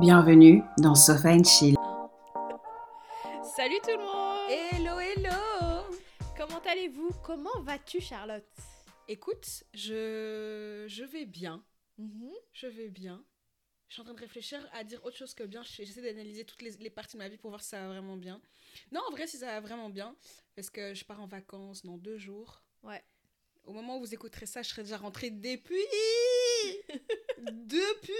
[0.00, 1.74] Bienvenue dans Sofa and Chill.
[3.54, 5.94] Salut tout le monde Hello, hello
[6.38, 7.10] Comment allez-vous?
[7.22, 8.42] Comment vas-tu Charlotte?
[9.08, 11.62] Écoute, je, je vais bien.
[11.98, 12.30] Mhm.
[12.54, 13.22] Je vais bien.
[13.88, 15.62] Je suis en train de réfléchir à dire autre chose que bien.
[15.64, 18.16] J'essaie d'analyser toutes les, les parties de ma vie pour voir si ça va vraiment
[18.16, 18.40] bien.
[18.92, 20.16] Non, en vrai, si ça va vraiment bien.
[20.56, 22.62] Parce que je pars en vacances dans deux jours.
[22.84, 23.02] Ouais.
[23.64, 25.76] Au moment où vous écouterez ça, je serai déjà rentrée depuis.
[27.38, 28.14] depuis.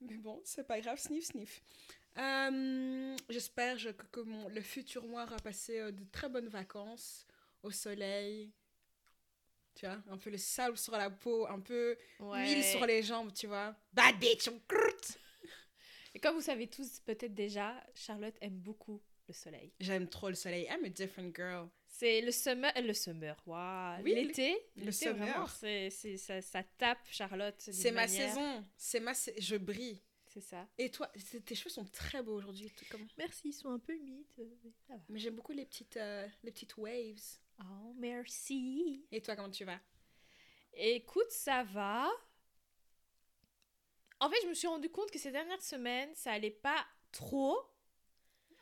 [0.00, 1.62] Mais bon, c'est pas grave, sniff, sniff.
[2.18, 6.48] Euh, J'espère je- que, que mon, le futur moi aura passé euh, de très bonnes
[6.48, 7.26] vacances
[7.62, 8.52] au soleil.
[9.74, 13.32] Tu vois, un peu le sable sur la peau, un peu l'huile sur les jambes,
[13.32, 13.76] tu vois.
[13.92, 14.60] Bad bitch, on.
[16.14, 19.72] Et comme vous savez tous peut-être déjà, Charlotte aime beaucoup le soleil.
[19.80, 20.66] J'aime trop le soleil.
[20.70, 21.68] I'm a different girl.
[21.86, 24.02] C'est le summer, le summer, waouh.
[24.02, 25.16] Oui, l'été, le summer.
[25.28, 27.56] vraiment, c'est, ça, ça tape Charlotte.
[27.58, 28.64] C'est ma saison.
[28.76, 30.00] C'est ma sa- Je brille.
[30.26, 30.68] C'est ça.
[30.76, 31.10] Et toi,
[31.46, 32.70] tes cheveux sont très beaux aujourd'hui.
[32.70, 34.26] tout comme- Merci, ils sont un peu humides.
[34.38, 34.94] euh.
[35.08, 37.38] Mais j'aime beaucoup les petites, euh, les petites waves.
[37.60, 39.04] Oh, merci.
[39.10, 39.80] Et toi, comment tu vas?
[40.74, 42.08] Écoute, ça va.
[44.20, 47.56] En fait, je me suis rendu compte que ces dernières semaines, ça allait pas trop.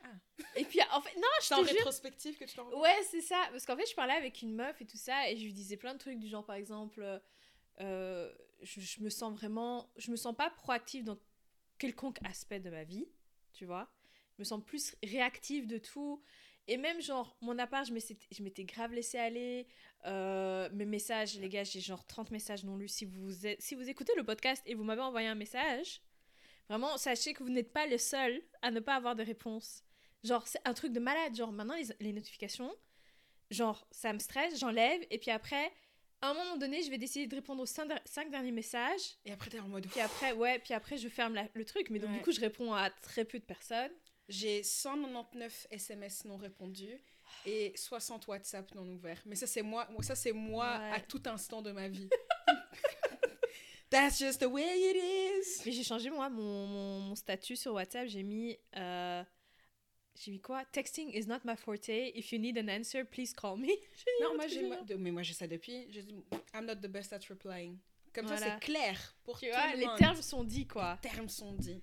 [0.07, 0.43] Ah.
[0.57, 1.77] Et puis, en fait, non, je en te jure.
[1.77, 3.41] rétrospective que tu t'en Ouais, c'est ça.
[3.51, 5.77] Parce qu'en fait, je parlais avec une meuf et tout ça, et je lui disais
[5.77, 7.21] plein de trucs du genre, par exemple,
[7.81, 8.33] euh,
[8.63, 9.91] je, je me sens vraiment.
[9.97, 11.19] Je me sens pas proactive dans
[11.79, 13.09] quelconque aspect de ma vie,
[13.53, 13.91] tu vois.
[14.37, 16.23] Je me sens plus réactive de tout.
[16.69, 19.67] Et même, genre, mon appart, je m'étais je m'étais grave laissé aller.
[20.05, 22.89] Euh, mes messages, les gars, j'ai genre 30 messages non lus.
[22.89, 26.03] Si vous, êtes- si vous écoutez le podcast et vous m'avez envoyé un message,
[26.69, 29.85] vraiment, sachez que vous n'êtes pas le seul à ne pas avoir de réponse.
[30.25, 31.35] Genre, c'est un truc de malade.
[31.37, 32.75] Genre, maintenant, les, les notifications,
[33.51, 35.71] genre, ça me stresse, j'enlève, et puis après,
[36.23, 39.17] à un moment donné, je vais décider de répondre aux cinq, der- cinq derniers messages,
[39.25, 39.87] Et après, t'es en mode.
[39.87, 41.91] puis après, ouais, puis après, je ferme la- le truc.
[41.91, 42.17] Mais donc, Ouais.
[42.17, 43.93] du coup, je réponds à très peu de personnes.
[44.29, 47.01] J'ai 199 SMS non répondus
[47.45, 49.23] et 60 WhatsApp non ouverts.
[49.27, 50.93] Mais ça, c'est moi, moi, ça, c'est moi Ouais.
[50.97, 52.09] à tout instant de ma vie.
[53.91, 55.63] That's just the way it is.
[55.65, 58.09] Mais j'ai changé, moi, mon, mon, mon statut sur WhatsApp.
[58.09, 58.59] J'ai mis.
[58.77, 59.23] euh,
[60.19, 60.65] j'ai mis quoi?
[60.73, 61.89] Texting is not my forte.
[61.89, 63.69] If you need an answer, please call me.
[64.23, 65.87] Non, moi, j'ai, moi- mais moi, j'ai ça depuis.
[65.91, 66.15] J'ai dit,
[66.55, 67.79] I'm not the best at replying.
[68.13, 69.99] Comme ça, c'est clair pour Tu tout vois, le les monde.
[69.99, 70.99] termes sont dits, quoi.
[71.05, 71.83] Les termes sont dits.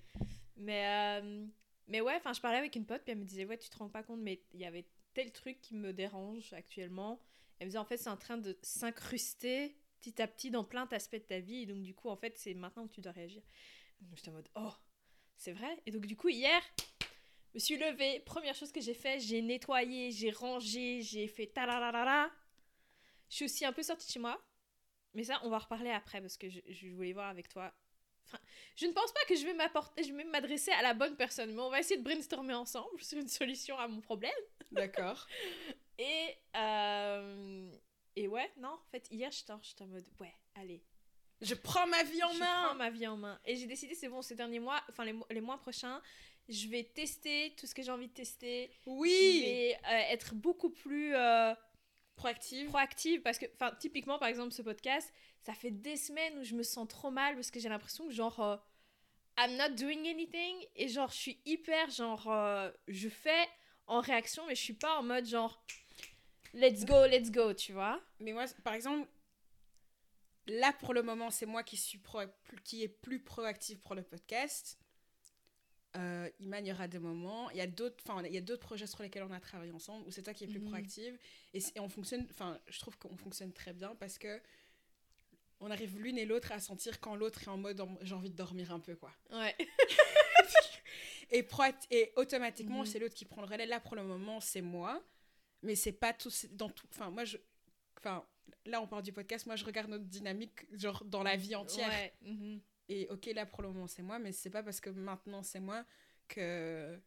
[0.56, 0.84] Mais,
[1.22, 1.46] euh,
[1.86, 3.76] mais ouais, enfin, je parlais avec une pote, puis elle me disait, ouais, tu te
[3.76, 4.84] rends pas compte, mais il y avait
[5.14, 7.20] tel truc qui me dérange actuellement.
[7.60, 10.86] Elle me disait, en fait, c'est en train de s'incruster petit à petit dans plein
[10.86, 13.12] d'aspects de ta vie, et donc du coup, en fait, c'est maintenant que tu dois
[13.12, 13.42] réagir.
[14.00, 14.72] Donc j'étais en mode, oh,
[15.36, 15.80] c'est vrai?
[15.86, 16.60] Et donc du coup, hier,
[17.54, 22.30] me suis levée, première chose que j'ai fait, j'ai nettoyé, j'ai rangé, j'ai fait tararara.
[23.30, 24.40] Je suis aussi un peu sortie de chez moi,
[25.14, 27.72] mais ça, on va en reparler après, parce que je, je voulais voir avec toi
[28.26, 28.38] Enfin,
[28.76, 31.52] je ne pense pas que je vais m'apporter, je vais m'adresser à la bonne personne,
[31.54, 34.32] mais on va essayer de brainstormer ensemble sur une solution à mon problème.
[34.72, 35.26] D'accord.
[35.98, 37.70] Et, euh,
[38.16, 40.82] et ouais, non, en fait, hier, j'étais en, mode, ouais, allez,
[41.40, 42.64] Je prends ma vie en je main.
[42.64, 43.38] prends ma vie en main.
[43.44, 46.02] Et j'ai décidé, c'est bon, ces derniers mois, enfin les, les mois prochains,
[46.48, 48.70] je vais tester tout ce que j'ai envie de tester.
[48.86, 49.40] Je Oui.
[49.44, 51.54] vais euh, être beaucoup plus euh,
[52.16, 52.68] Proactive.
[52.68, 55.12] proactive parce que, enfin, typiquement, par exemple, ce podcast,
[55.42, 58.12] ça fait des semaines où je me sens trop mal parce que j'ai l'impression que,
[58.12, 58.56] genre, euh,
[59.38, 63.48] I'm not doing anything et, genre, je suis hyper, genre, euh, je fais
[63.86, 65.64] en réaction, mais je suis pas en mode, genre,
[66.52, 68.00] let's go, let's go, tu vois.
[68.20, 69.08] Mais moi, par exemple,
[70.46, 72.20] là pour le moment, c'est moi qui suis pro-
[72.64, 74.78] qui est plus proactive pour le podcast.
[75.96, 77.50] Euh, Iman, il y aura des moments.
[77.50, 79.70] Il y a d'autres, enfin, il y a d'autres projets sur lesquels on a travaillé
[79.72, 80.66] ensemble où c'est toi qui es plus Mhm.
[80.68, 81.18] proactive.
[81.52, 84.40] Et, on fonctionne, enfin, je trouve qu'on fonctionne très bien parce que
[85.60, 88.34] on arrive l'une et l'autre à sentir quand l'autre est en mode j'ai envie de
[88.36, 89.12] dormir un peu quoi.
[89.32, 89.54] Ouais.
[91.30, 91.44] Et,
[91.90, 92.86] et automatiquement, Mhm.
[92.86, 93.66] c'est l'autre qui prend le relais.
[93.66, 95.02] Là, pour le moment, c'est moi.
[95.62, 96.30] Mais c'est pas tout.
[96.52, 97.38] Dans tout enfin, moi, je.
[97.98, 98.24] Enfin,
[98.66, 99.46] là, on parle du podcast.
[99.46, 101.88] Moi, je regarde notre dynamique, genre, dans la vie entière.
[101.88, 102.12] Ouais.
[102.22, 102.60] mhm.
[102.88, 104.18] Et ok, là, pour le moment, c'est moi.
[104.18, 105.84] Mais c'est pas parce que maintenant, c'est moi
[106.28, 106.98] que.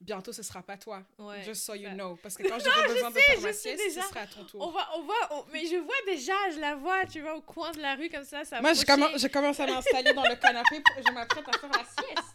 [0.00, 1.04] Bientôt, ce sera pas toi.
[1.18, 1.94] Ouais, Just so you ça.
[1.94, 2.16] know.
[2.22, 4.66] Parce que quand j'aurai besoin de faire sais sieste, ce sera à ton tour.
[4.66, 7.42] On va, on va, on- mais je vois déjà, je la vois, tu vois, au
[7.42, 10.24] coin de la rue comme ça, ça Moi, je commence, je commence à m'installer dans
[10.26, 10.80] le canapé.
[10.80, 12.34] pour- Je m'apprête à faire la sieste.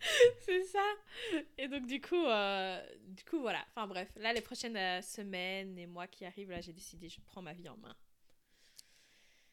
[0.44, 0.84] C'est ça.
[1.56, 3.64] Et donc du coup, euh, du coup voilà.
[3.76, 7.20] Enfin bref, là les prochaines euh, semaines et mois qui arrivent, là j'ai décidé, je
[7.20, 7.94] prends ma vie en main.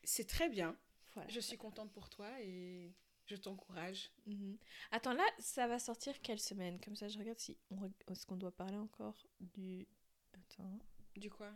[0.03, 0.75] C'est très bien.
[1.19, 1.29] Voilà.
[1.33, 2.93] Je suis contente pour toi et
[3.25, 4.11] je t'encourage.
[4.25, 4.57] Mhm.
[4.91, 6.79] Attends là, ça va sortir quelle semaine?
[6.79, 9.87] Comme ça, je regarde si on est-ce qu'on doit parler encore du.
[10.33, 10.79] Attends.
[11.15, 11.51] Du quoi?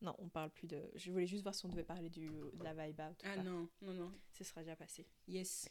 [0.00, 0.90] Non, on parle plus de.
[0.94, 3.22] Je voulais juste voir si on devait parler du de la vibe out.
[3.22, 3.42] ou Ah pas.
[3.42, 4.12] non, non, non.
[4.32, 5.06] Ce sera déjà passé.
[5.26, 5.68] Yes.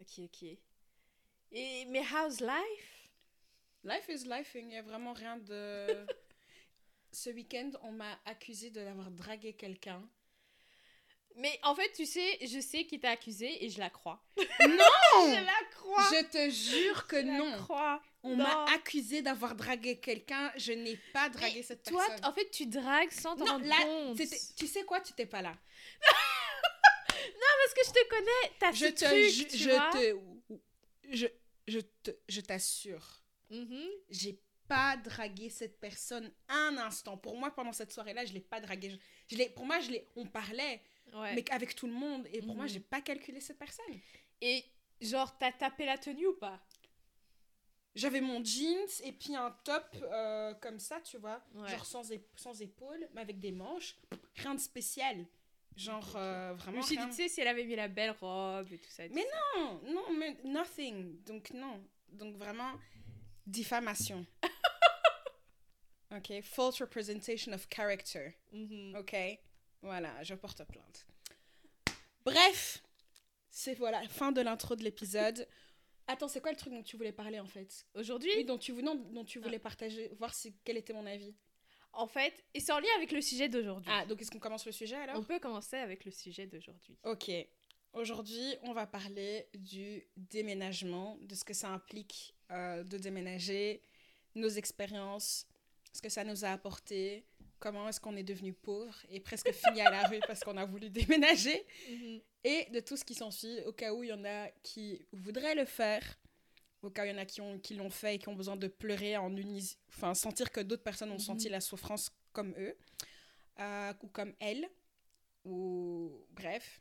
[0.00, 0.42] Ok, ok.
[1.52, 3.10] Et, mais how's life?
[3.82, 5.86] Life is life, il n'y a vraiment rien de...
[7.12, 10.06] Ce week-end, on m'a accusé de l'avoir dragué quelqu'un.
[11.38, 14.22] Mais en fait, tu sais, je sais qui t'a accusé et je la crois.
[14.60, 16.10] Non Je la crois!
[16.10, 17.56] Je te jure que Je la non.
[17.58, 18.02] crois.
[18.22, 18.44] On Non.
[18.44, 20.50] m'a accusé d'avoir dragué quelqu'un.
[20.56, 22.24] Je n'ai pas dragué Mais cette Toi, personne.
[22.24, 24.18] en fait, tu dragues sans t'en Non, rendre là, compte.
[24.56, 25.54] Tu sais quoi, tu t'es pas là.
[27.66, 29.90] Parce que je te connais, t'as Je ce te, truc, tu je vois?
[29.90, 30.16] te,
[31.10, 31.26] je,
[31.66, 33.88] je te, je t'assure, Mhm.
[34.10, 37.16] j'ai pas dragué cette personne un instant.
[37.16, 38.98] Pour moi, pendant cette soirée-là, je l'ai pas dragué.
[39.30, 40.80] Je, je pour moi, je l'ai, on parlait,
[41.14, 41.34] Ouais.
[41.34, 42.26] mais avec tout le monde.
[42.32, 42.70] Et pour moi, Mhm.
[42.70, 43.98] j'ai pas calculé cette personne.
[44.40, 44.64] Et
[45.00, 46.60] genre, t'as tapé la tenue ou pas?
[47.94, 51.68] J'avais mon jeans et puis un top euh, comme ça, tu vois, Ouais.
[51.70, 52.02] genre sans,
[52.34, 53.96] sans épaules, mais avec des manches.
[54.36, 55.24] Rien de spécial.
[55.76, 56.78] Genre euh, Je vraiment.
[56.78, 59.04] me suis dit, tu sais, si elle avait mis la belle robe et tout ça.
[59.04, 59.58] et tout Mais ça.
[59.58, 61.22] Non, non, mais nothing.
[61.24, 61.82] Donc non.
[62.08, 62.72] Donc vraiment,
[63.46, 64.26] diffamation.
[66.14, 68.34] ok, false representation of character.
[68.52, 68.94] Mhm.
[68.98, 69.14] Ok,
[69.82, 71.06] voilà, je porte plainte.
[72.24, 72.82] Bref,
[73.50, 75.46] c'est voilà, fin de l'intro de l'épisode.
[76.08, 77.86] Attends, c'est quoi le truc dont tu voulais parler en fait?
[77.94, 81.06] Aujourd'hui, Oui, dont tu, vou- non, dont tu voulais partager, voir si, quel était mon
[81.06, 81.34] avis.
[81.92, 83.90] en fait, et c'est en lien avec le sujet d'aujourd'hui.
[83.92, 85.16] Ah, donc est-ce qu'on commence le sujet alors?
[85.18, 86.96] On peut commencer avec le sujet d'aujourd'hui.
[87.04, 87.30] Ok.
[87.94, 93.82] Aujourd'hui, on va parler du déménagement, de ce que ça implique euh, de déménager,
[94.34, 95.46] nos expériences,
[95.94, 97.24] ce que ça nous a apporté,
[97.58, 100.64] comment est-ce qu'on est devenu pauvre et presque fini à la rue parce qu'on a
[100.64, 102.20] voulu déménager, Mhm.
[102.44, 105.54] et de tout ce qui s'ensuit au cas où il y en a qui voudraient
[105.54, 106.02] le faire,
[106.82, 108.34] au cas où il y en a qui, ont, qui l'ont fait et qui ont
[108.36, 111.18] besoin de pleurer en unis, enfin sentir que d'autres personnes ont Mhm.
[111.20, 112.76] senti la souffrance comme eux,
[113.60, 114.68] euh, ou comme elles,
[115.44, 116.80] ou bref,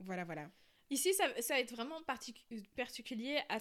[0.00, 0.50] voilà, voilà.
[0.94, 2.44] Ici, ça, ça va être vraiment particu-
[2.76, 3.58] particulier à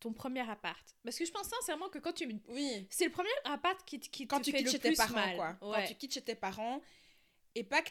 [0.00, 0.96] ton premier appart.
[1.02, 2.26] Parce que je pense sincèrement que quand tu...
[2.48, 4.78] Oui, C'est le premier appart qui, t- qui quand te tu fait quittes le chez
[4.78, 5.36] tes plus parents, mal.
[5.36, 5.54] quoi.
[5.60, 5.86] Quand Ouais.
[5.88, 6.80] tu quittes chez tes parents,
[7.54, 7.90] et pas que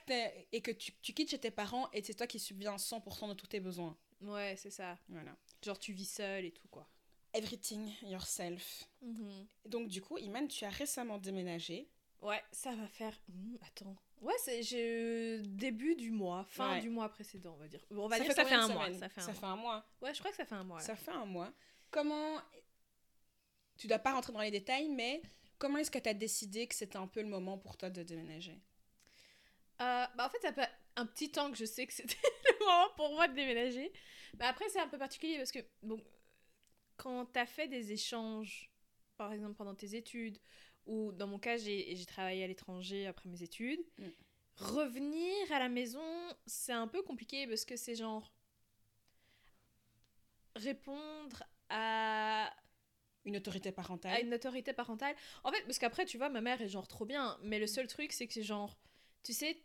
[0.54, 3.34] et que tu, tu quittes chez tes parents et c'est toi qui subviens 100% de
[3.34, 3.98] tous tes besoins.
[4.22, 4.98] Ouais, c'est ça.
[5.10, 5.36] Voilà.
[5.64, 6.88] Genre, tu vis seul et tout, quoi.
[7.34, 8.88] Everything yourself.
[9.02, 9.48] Mhm.
[9.66, 11.90] Donc du coup, Iman, tu as récemment déménagé.
[12.22, 13.14] Ouais, ça va faire...
[13.28, 13.96] Hmm, attends.
[14.22, 16.82] Ouais, c'est je- début du mois, fin Ouais.
[16.82, 17.86] du mois précédent, on va dire.
[17.92, 18.92] On va ça dire que ça fait un mois.
[18.94, 19.40] Ça fait un Ça mois.
[19.40, 19.86] fait un mois.
[20.02, 20.78] Ouais, je crois que ça fait un mois.
[20.80, 20.84] là.
[20.84, 21.52] Ça fait un mois.
[21.92, 22.42] Comment...
[23.78, 25.22] Tu dois pas rentrer dans les détails, mais
[25.60, 28.02] comment est-ce que tu as décidé que c'était un peu le moment pour toi de
[28.02, 28.60] déménager?
[29.82, 32.16] Euh, bah en fait, ça fait un petit temps que je sais que c'était
[32.60, 33.92] le moment pour moi de déménager.
[34.40, 36.04] Mais après, c'est un peu particulier parce que, bon,
[36.96, 38.72] quand tu as fait des échanges,
[39.16, 40.40] par exemple pendant tes études,
[40.88, 44.08] ou dans mon cas, j'ai j'ai travaillé à l'étranger après mes études, Mm.
[44.56, 46.02] revenir à la maison,
[46.46, 48.34] c'est un peu compliqué parce que c'est genre
[50.56, 52.54] répondre à
[53.26, 55.16] Une autorité parentale à une autorité parentale.
[55.44, 57.88] En fait, parce qu'après, tu vois, ma mère est genre trop bien, mais le seul
[57.88, 58.78] truc, c'est que c'est genre,
[59.24, 59.62] tu sais,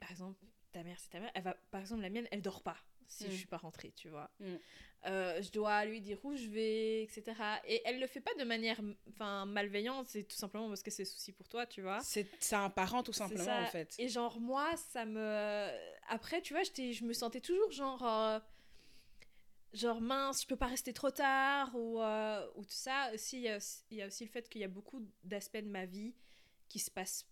[0.00, 2.62] par exemple, ta mère, c'est ta mère, elle va, par exemple, la mienne, elle dort
[2.62, 2.76] pas
[3.08, 3.30] si Mm.
[3.30, 4.30] je suis pas rentrée, tu vois.
[4.40, 4.54] Mm.
[5.06, 7.22] Euh, je dois lui dire où je vais, etc.
[7.66, 11.04] Et elle le fait pas de manière, enfin, malveillante, c'est tout simplement parce que c'est
[11.04, 12.00] souci pour toi, tu vois.
[12.02, 13.62] C'est un parent tout simplement ça.
[13.62, 13.94] en fait.
[13.98, 15.68] Et genre, moi, ça me.
[16.08, 18.04] Après, tu vois, je me sentais toujours genre.
[18.06, 18.38] euh,
[19.74, 23.10] Genre, mince, je peux pas rester trop tard, ou, euh, ou tout ça.
[23.12, 25.02] Aussi, il y, a aussi- il y a aussi le fait qu'il y a beaucoup
[25.24, 26.14] d'aspects de ma vie
[26.70, 27.26] qui se, passent,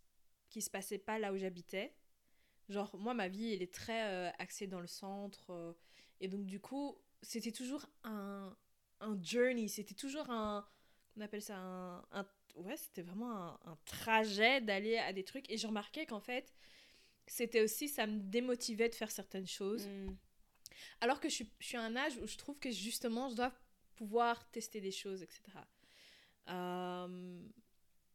[0.51, 1.95] qui se passaient pas là où j'habitais.
[2.69, 5.51] Genre, moi, ma vie, elle est très euh, axée dans le centre.
[5.51, 5.73] euh,
[6.21, 8.57] et donc, du coup, c'était toujours un,
[9.01, 9.69] un journey.
[9.69, 10.67] C'était toujours un.
[11.17, 11.99] On appelle ça un.
[12.13, 15.49] un- ouais, c'était vraiment un, un trajet d'aller à des trucs.
[15.51, 16.53] Et je remarquais qu'en fait,
[17.27, 17.89] c'était aussi.
[17.89, 19.87] Ça me démotivait de faire certaines choses.
[19.87, 20.17] Mm.
[21.01, 23.37] Alors que je suis, je suis à un âge où je trouve que justement, je
[23.37, 23.53] dois
[23.95, 25.43] pouvoir tester des choses, etc.
[26.49, 27.41] Euh,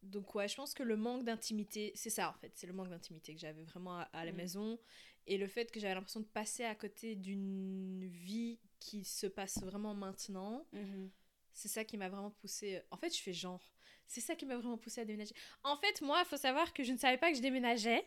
[0.04, 2.90] donc ouais, je pense que le manque d'intimité, c'est ça en fait, c'est le manque
[2.90, 4.36] d'intimité que j'avais vraiment à, à la Mm.
[4.36, 4.80] maison
[5.28, 9.62] et le fait que j'avais l'impression de passer à côté d'une vie qui se passe
[9.64, 11.12] vraiment maintenant, Mhm.
[11.54, 12.82] c'est ça qui m'a vraiment poussé.
[12.90, 13.62] En fait, je fais genre,
[14.08, 15.36] c'est ça qui m'a vraiment poussé à déménager.
[15.64, 18.04] En fait, moi, il faut savoir que je ne savais pas que je déménageais.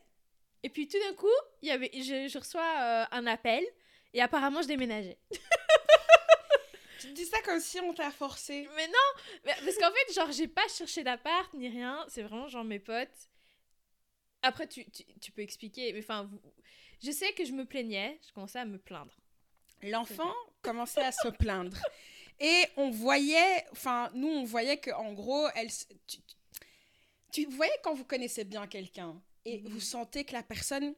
[0.65, 1.27] Et puis tout d'un coup,
[1.63, 3.63] y avait, je, je reçois euh, un appel
[4.13, 5.19] et apparemment je déménageais.
[7.07, 8.69] Tu dis ça comme si on t'a forcé.
[8.77, 12.05] Mais non, mais- parce qu'en fait, genre, j'ai pas cherché d'appart ni rien.
[12.09, 13.29] C'est vraiment genre mes potes.
[14.43, 16.41] Après, tu, tu, tu peux expliquer, mais enfin, vous-
[17.03, 19.15] je sais que je me plaignais, je commençais à me plaindre.
[19.83, 20.33] L'enfant
[20.63, 21.77] commençait à se plaindre.
[22.41, 25.71] Et on voyait, enfin, nous, on voyait que en gros, elle,
[26.07, 26.19] tu,
[27.33, 29.69] tu- voyais quand vous connaissez bien quelqu'un et Mhm.
[29.69, 30.95] vous sentez que la personne,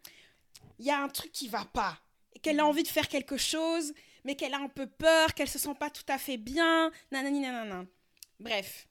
[0.78, 1.98] il y a un truc qui va pas,
[2.42, 2.68] qu'elle a Mhm.
[2.70, 3.92] envie de faire quelque chose,
[4.26, 6.90] mais qu'elle a un peu peur, qu'elle se sent pas tout à fait bien.
[8.40, 8.87] Bref,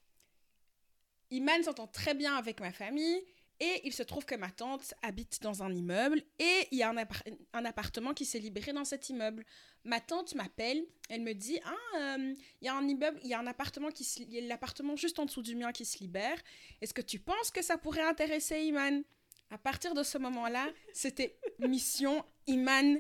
[1.30, 3.22] Iman s'entend très bien avec ma famille
[3.60, 6.90] et il se trouve que ma tante habite dans un immeuble et il y a
[6.90, 7.24] un, appar-
[7.54, 9.46] un appartement qui s'est libéré dans cet immeuble.
[9.84, 13.34] Ma tante m'appelle, elle me dit Ah, euh, il y a un immeuble, il y
[13.34, 14.06] a un appartement qui
[14.44, 16.38] l'appartement juste en dessous du mien qui se libère.
[16.82, 19.04] Est-ce que tu penses que ça pourrait intéresser Iman?
[19.52, 23.00] À partir de ce moment-là, c'était mission Iman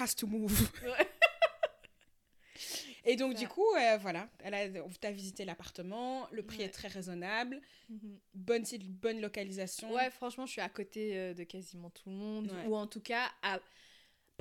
[0.00, 0.70] has to move.
[3.04, 6.64] Et donc, du coup, euh, voilà, elle a, on t'a visité l'appartement, le prix Ouais.
[6.64, 8.18] est très raisonnable, Mhm.
[8.34, 8.64] bonne,
[9.02, 9.92] bonne localisation.
[9.92, 12.50] Ouais, franchement, je suis à côté euh, de quasiment tout le monde.
[12.52, 12.66] Ouais.
[12.66, 13.58] Ou en tout cas, à,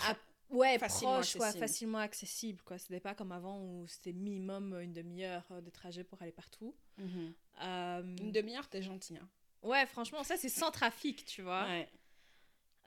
[0.03, 0.15] à-
[0.51, 1.67] ouais, facilement proche, quoi, accessible.
[1.67, 2.61] facilement accessible.
[2.63, 2.77] quoi.
[2.77, 6.75] C'était pas comme avant où c'était minimum une demi-heure euh, de trajet pour aller partout.
[6.97, 7.33] Mhm.
[7.63, 9.17] Euh, Une demi-heure, t'es gentil.
[9.17, 9.27] Hein.
[9.63, 11.65] ouais, franchement, ça, c'est sans trafic, tu vois.
[11.65, 11.89] Ouais.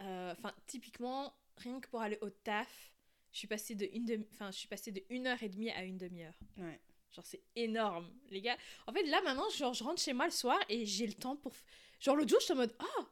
[0.02, 2.93] Euh, Enfin, typiquement, rien que pour aller au taf,
[3.34, 4.24] je suis passée de une demi...
[4.32, 6.38] enfin, je suis passée de une heure et demie à une demi-heure.
[6.56, 6.80] Ouais.
[7.10, 8.56] Genre, c'est énorme, les gars.
[8.86, 11.34] En fait, là, maintenant, genre, je rentre chez moi le soir et j'ai le temps
[11.34, 11.52] pour...
[11.98, 13.06] Genre, l'autre jour, je suis en mode, ah,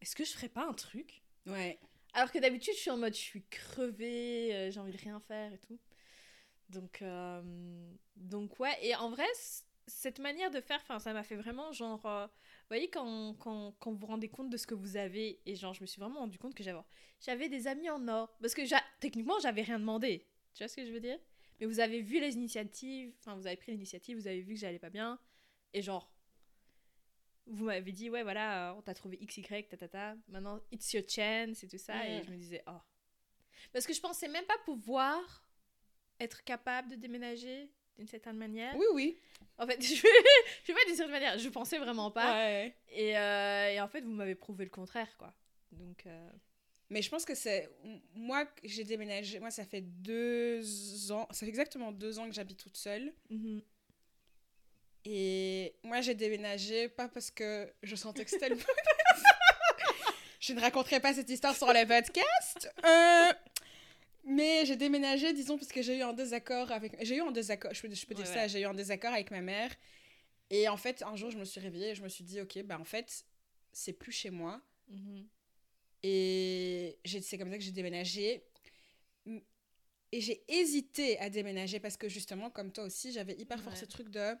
[0.00, 1.22] est-ce que je ferais pas un truc?
[1.46, 1.80] Ouais.
[2.14, 5.18] Alors que d'habitude, je suis en mode, je suis crevée, euh, j'ai envie de rien
[5.18, 5.78] faire et tout.
[6.68, 7.42] Donc, euh,
[8.14, 8.76] donc ouais.
[8.80, 9.26] Et en vrai,
[9.86, 13.72] cette manière de faire, enfin, ça m'a fait vraiment genre, euh, vous voyez quand, quand,
[13.80, 16.00] quand vous vous rendez compte de ce que vous avez et genre, je me suis
[16.00, 16.80] vraiment rendu compte que j'avais,
[17.20, 18.62] j'avais des amis en or parce que
[19.00, 20.26] techniquement, j'avais rien demandé.
[20.54, 21.18] Tu vois ce que je veux dire?
[21.60, 24.60] Mais vous avez vu les initiatives, enfin, vous avez pris l'initiative, vous avez vu que
[24.60, 25.18] j'allais pas bien
[25.72, 26.10] et genre.
[27.46, 30.14] Vous m'avez dit, ouais, voilà, euh, on t'a trouvé XY, tatata.
[30.28, 32.06] Maintenant, it's your chance et tout ça.
[32.08, 32.24] Et Mm.
[32.24, 32.78] je me disais, oh.
[33.72, 35.44] Parce que je pensais même pas pouvoir
[36.20, 37.68] être capable de déménager
[38.02, 38.74] d'une certaine manière.
[38.76, 39.18] Oui, oui.
[39.58, 42.34] En fait, je, je vais pas d'une certaine manière, je pensais vraiment pas.
[42.34, 42.74] Ouais.
[42.90, 45.32] Et, euh, et en fait, vous m'avez prouvé le contraire, quoi.
[45.70, 46.28] Donc, euh,
[46.90, 47.70] Mais je pense que c'est.
[48.14, 49.38] Moi, j'ai déménagé.
[49.38, 51.26] Moi, ça fait deux ans.
[51.30, 53.12] Ça fait exactement deux ans que j'habite toute seule.
[53.30, 53.62] mhm.
[55.04, 58.56] Et moi, j'ai déménagé pas parce que je sentais que c'était le
[60.40, 62.72] Je ne raconterai pas cette histoire sur le podcast.
[62.84, 63.32] Euh,
[64.24, 66.96] Mais j'ai déménagé, disons, parce que j'ai eu un désaccord avec.
[67.04, 68.48] J'ai eu un désaccord, je peux, je peux dire Ouais, ça, ouais.
[68.48, 69.70] j'ai eu un désaccord avec ma mère.
[70.50, 72.62] Et en fait, un jour, je me suis réveillée et je me suis dit, ok,
[72.64, 73.24] bah en fait,
[73.72, 74.60] c'est plus chez moi.
[74.88, 75.26] Mhm.
[76.04, 78.44] Et j'ai- c'est comme ça que j'ai déménagé.
[79.24, 79.38] Mm.
[80.12, 83.86] Et j'ai hésité à déménager parce que justement, comme toi aussi, j'avais hyper fort ce
[83.86, 84.34] truc de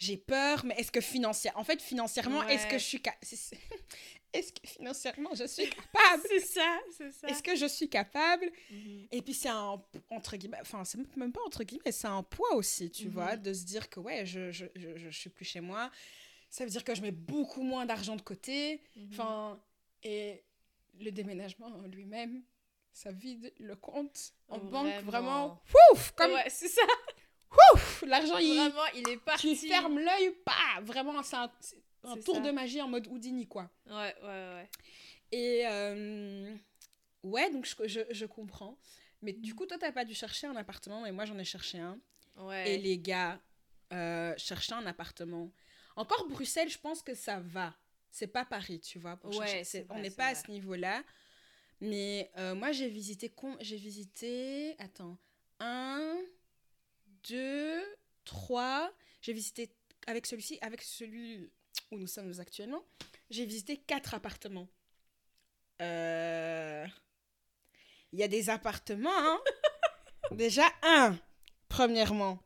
[0.00, 2.78] j'ai peur, mais est-ce que financièrement, en fait, financièrement, est-ce que Ouais.
[2.80, 3.58] je suis ca- c'est- c'est-
[4.32, 6.22] est-ce que financièrement je suis capable?
[6.26, 7.28] C'est ça, c'est ça.
[7.28, 8.50] Est-ce que je suis capable?
[8.70, 9.06] Mhm.
[9.12, 9.80] Et puis c'est un
[10.10, 13.12] entre guillemets, enfin c'est même pas entre guillemets, c'est un poids aussi, tu Mhm.
[13.12, 15.90] vois, de se dire que ouais, je, je, je, je suis plus chez moi.
[16.48, 18.82] Ça veut dire que je mets beaucoup moins d'argent de côté.
[18.96, 19.08] Mhm.
[19.12, 19.62] Enfin,
[20.02, 20.42] et
[20.98, 22.42] le déménagement en lui-même,
[22.92, 25.62] ça vide le compte en banque vraiment.
[25.92, 26.82] Ouf, comme Ouais, c'est ça.
[27.74, 29.58] Ouf, l'argent il Vraiment, il est parti.
[29.58, 31.48] tu fermes l'œil, pas vraiment c'est un,
[32.24, 32.40] tour ça.
[32.40, 33.70] de magie en mode Houdini quoi.
[33.86, 34.68] Ouais, ouais, ouais.
[35.32, 36.54] Et euh,
[37.22, 38.78] ouais, donc je, je, je comprends.
[39.22, 41.78] Mais du coup, toi, t'as pas dû chercher un appartement, mais moi, j'en ai cherché
[41.78, 41.98] un.
[42.38, 42.74] Ouais.
[42.74, 43.38] Et les gars,
[43.92, 45.50] euh, chercher un appartement.
[45.94, 47.74] Encore Bruxelles, je pense que ça va.
[48.10, 49.16] C'est pas Paris, tu vois.
[49.18, 51.04] pour Ouais, chercher- on vrai, n'est pas à ce niveau-là.
[51.82, 53.30] Mais euh, moi, j'ai visité.
[53.60, 54.74] J'ai visité.
[54.78, 55.18] Attends.
[55.60, 56.16] Un,
[57.28, 57.82] deux,
[58.24, 58.90] trois.
[59.22, 59.70] J'ai visité.
[60.06, 61.50] Avec celui-ci, avec celui
[61.92, 62.82] où nous sommes actuellement,
[63.28, 64.68] j'ai visité quatre appartements.
[65.82, 66.86] Euh,
[68.12, 69.10] Il y a des appartements.
[69.12, 69.40] hein.
[70.32, 71.18] Déjà, un,
[71.68, 72.38] premièrement,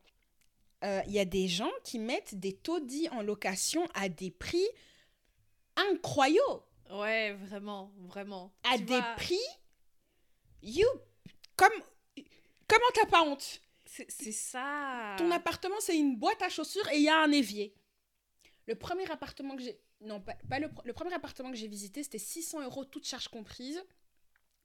[0.84, 4.66] euh, il y a des gens qui mettent des taudis en location à des prix
[5.76, 6.62] incroyables.
[6.90, 8.52] Ouais, vraiment, vraiment.
[8.64, 9.40] À Tu des vois, prix.
[10.62, 10.86] You.
[11.56, 11.72] Comme.
[12.68, 13.60] Comment t'as pas honte?
[14.08, 15.14] C'est ça.
[15.18, 17.74] Ton appartement, c'est une boîte à chaussures et il y a un évier.
[18.66, 19.78] Le premier appartement que j'ai.
[20.00, 23.06] Non, pas, pas le, pr- le premier appartement que j'ai visité, c'était 600 euros, toutes
[23.06, 23.82] charges comprises.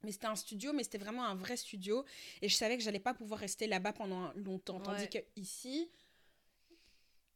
[0.02, 2.04] Mais c'était un studio, mais c'était vraiment un vrai studio.
[2.40, 4.80] Et je savais que j'allais pas pouvoir rester là-bas pendant longtemps.
[4.80, 5.90] Tandis que ici,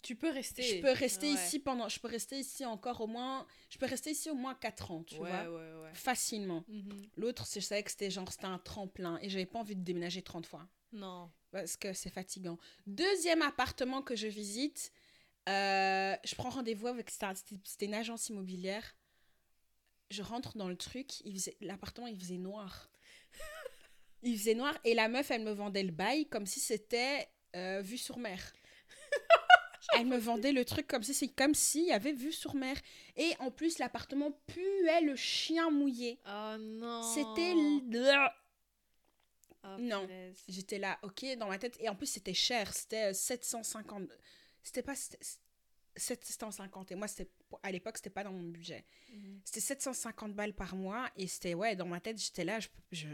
[0.03, 0.63] Tu peux rester.
[0.63, 1.35] je peux rester Ouais.
[1.35, 1.89] ici pendant.
[1.91, 3.47] Je peux rester ici encore au moins.
[3.71, 5.51] Je peux rester ici au moins 4 ans, tu ouais, vois.
[5.51, 5.95] ouais, ouais.
[5.95, 6.65] Facilement.
[6.69, 7.07] Mhm.
[7.17, 9.19] L'autre, c'est- je savais que c'était genre, c'était un tremplin.
[9.23, 10.67] Et j'avais pas envie de déménager 30 fois.
[10.93, 11.31] Non.
[11.55, 12.59] Parce que c'est fatigant.
[12.89, 14.91] Deuxième appartement que je visite,
[15.49, 18.97] euh, je prends rendez-vous avec c'était une agence immobilière.
[20.11, 21.23] Je rentre dans le truc,
[21.61, 22.91] l'appartement il faisait noir.
[24.25, 27.81] il faisait noir et la meuf elle me vendait le bail comme si c'était euh,
[27.83, 28.53] vue sur mer.
[29.97, 32.77] elle me vendait le truc comme si c'est comme s'il y avait vue sur mer
[33.17, 36.19] et en plus l'appartement puait le chien mouillé.
[36.27, 37.03] Oh non.
[37.15, 37.55] C'était
[39.65, 40.07] Oh, Non.
[40.49, 41.77] J'étais là, ok, dans ma tête.
[41.81, 42.73] Et en plus, c'était cher.
[42.75, 44.09] C'était euh, 750.
[44.63, 44.95] C'était pas.
[44.95, 46.93] c'était 750.
[46.93, 47.07] Et moi,
[47.63, 48.85] à l'époque, c'était pas dans mon budget.
[49.13, 49.41] Mhm.
[49.45, 51.09] C'était 750 balles par mois.
[51.17, 52.61] Et c'était, ouais, dans ma tête, j'étais là.
[52.61, 53.09] Je, je...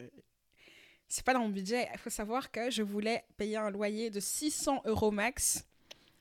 [1.08, 1.88] C'est pas dans mon budget.
[1.92, 5.64] Il faut savoir que je voulais payer un loyer de 600 euros max.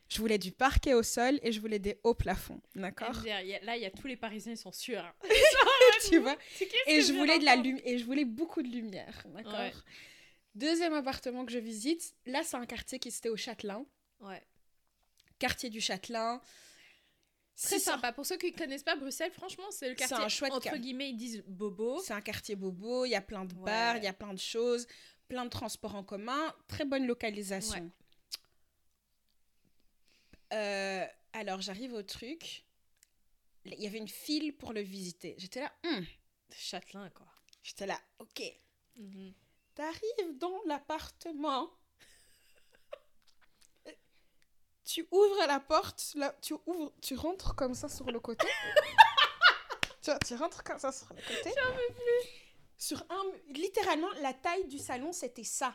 [0.10, 2.60] Je voulais du parquet au sol et je voulais des hauts plafonds.
[2.74, 3.22] D'accord?
[3.24, 5.04] Là, il y a tous les Parisiens, ils sont sûrs.
[5.04, 5.14] hein.
[6.10, 6.36] Tu vois?
[6.88, 9.54] Et je voulais de la lumière et je voulais beaucoup de lumière, d'accord?
[9.54, 9.72] Ouais.
[10.60, 13.86] Deuxième appartement que je visite, là c'est un quartier qui était au Châtelain,
[14.20, 14.46] Ouais.
[15.40, 16.42] quartier du Châtelain.
[17.56, 18.12] Très 600 sympa.
[18.14, 20.18] Pour ceux qui connaissent pas Bruxelles, franchement, c'est le quartier.
[20.18, 22.00] un chouette entre guillemets, ils disent bobo.
[22.02, 24.06] C'est un quartier bobo, il y a plein de bars, il Ouais.
[24.06, 24.88] y a plein de choses,
[25.28, 27.84] plein de transports en commun, très bonne localisation.
[27.84, 27.90] Ouais.
[30.54, 32.66] Euh, alors j'arrive au truc,
[33.66, 35.36] il y avait une file pour le visiter.
[35.38, 36.06] J'étais là, hum.
[36.52, 37.28] Châtelain, quoi.
[37.62, 38.42] j'étais là, ok.
[38.96, 39.34] Mhm.
[39.80, 41.72] T'arrives dans l'appartement.
[44.84, 48.46] tu ouvres la porte, là, tu ouvres, tu rentres comme ça sur le côté.
[50.02, 51.54] tu, vois, tu rentres comme ça sur le côté.
[52.78, 55.74] Sur un, littéralement, la taille du salon, c'était ça.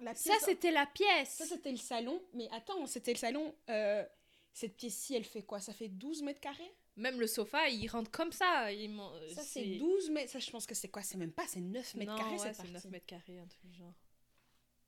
[0.00, 1.34] La Ça, c'était la pièce.
[1.34, 2.22] ça, c'était le salon.
[2.32, 3.54] Mais attends, c'était le salon.
[3.68, 4.06] euh,
[4.54, 5.60] cette pièce-ci, elle fait quoi?
[5.60, 6.74] Ça fait 12 mètres carrés?
[6.98, 8.70] Même le sofa, il rentre comme ça.
[8.72, 10.32] Il m'en- Ça, c'est 12 mètres.
[10.32, 11.02] Ça, je pense que c'est quoi?
[11.02, 12.88] C'est même pas, c'est 9 mètres non, carrés ouais, c'est 9 partie.
[12.88, 13.94] mètres carrés, un truc du genre.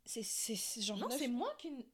[0.05, 0.23] C'est
[0.83, 1.85] genre Non, 9 c'est moins qu'une.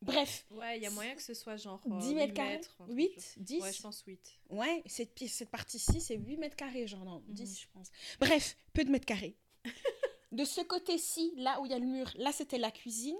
[0.00, 1.80] Bref, Ouais, il y a moyen que ce soit genre.
[1.86, 2.54] euh, 10 huit mètres carrés?
[2.56, 3.32] mètres, un truc 8 du genre.
[3.36, 4.38] 10 Ouais, je pense 8.
[4.50, 7.34] Ouais, cette, pièce, cette partie-ci, c'est 8 mètres carrés, genre, non, Mhm.
[7.34, 7.88] 10, je pense.
[8.18, 9.36] Bref, peu de mètres carrés.
[10.32, 13.16] de ce côté-ci, là où il y a le mur, là, c'était la cuisine.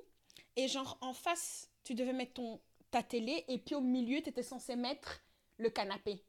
[0.57, 2.61] Et genre, en face, tu devais mettre ton,
[2.93, 3.45] ta télé.
[3.49, 5.21] Et puis au milieu, tu étais censé mettre
[5.59, 6.25] le canapé.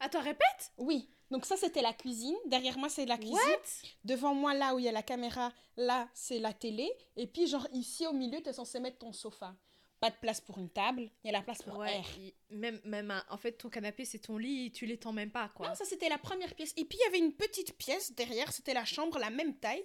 [0.00, 2.36] Attends, répète Oui, donc ça, c'était la cuisine.
[2.46, 3.34] Derrière moi, c'est la cuisine.
[3.36, 3.88] What?
[4.04, 6.90] Devant moi, là où il y a la caméra, là, c'est la télé.
[7.16, 9.56] Et puis, genre, ici, au milieu, tu es censé mettre ton sofa.
[10.00, 12.04] Pas de place pour une table, il y a la place pour Ouais, air.
[12.50, 15.68] même, même un- en fait, ton canapé, c'est ton lit, tu l'étends même pas, quoi.
[15.68, 16.74] Non, ça c'était la première pièce.
[16.76, 19.84] Et puis il y avait une petite pièce derrière, c'était la chambre, la même taille.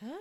[0.00, 0.18] Hein?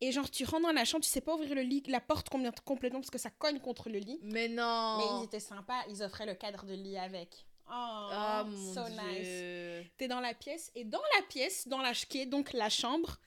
[0.00, 2.28] Et genre, tu rentres dans la chambre, tu sais pas ouvrir le lit, la porte
[2.28, 4.18] combien- complètement parce que ça cogne contre le lit.
[4.22, 7.44] Mais non Mais ils étaient sympas, ils offraient le cadre de lit avec.
[7.70, 9.26] Oh, Oh mon so nice.
[9.26, 12.70] dieu T'es dans la pièce, et dans la pièce, dans la qui est donc la
[12.70, 13.18] chambre,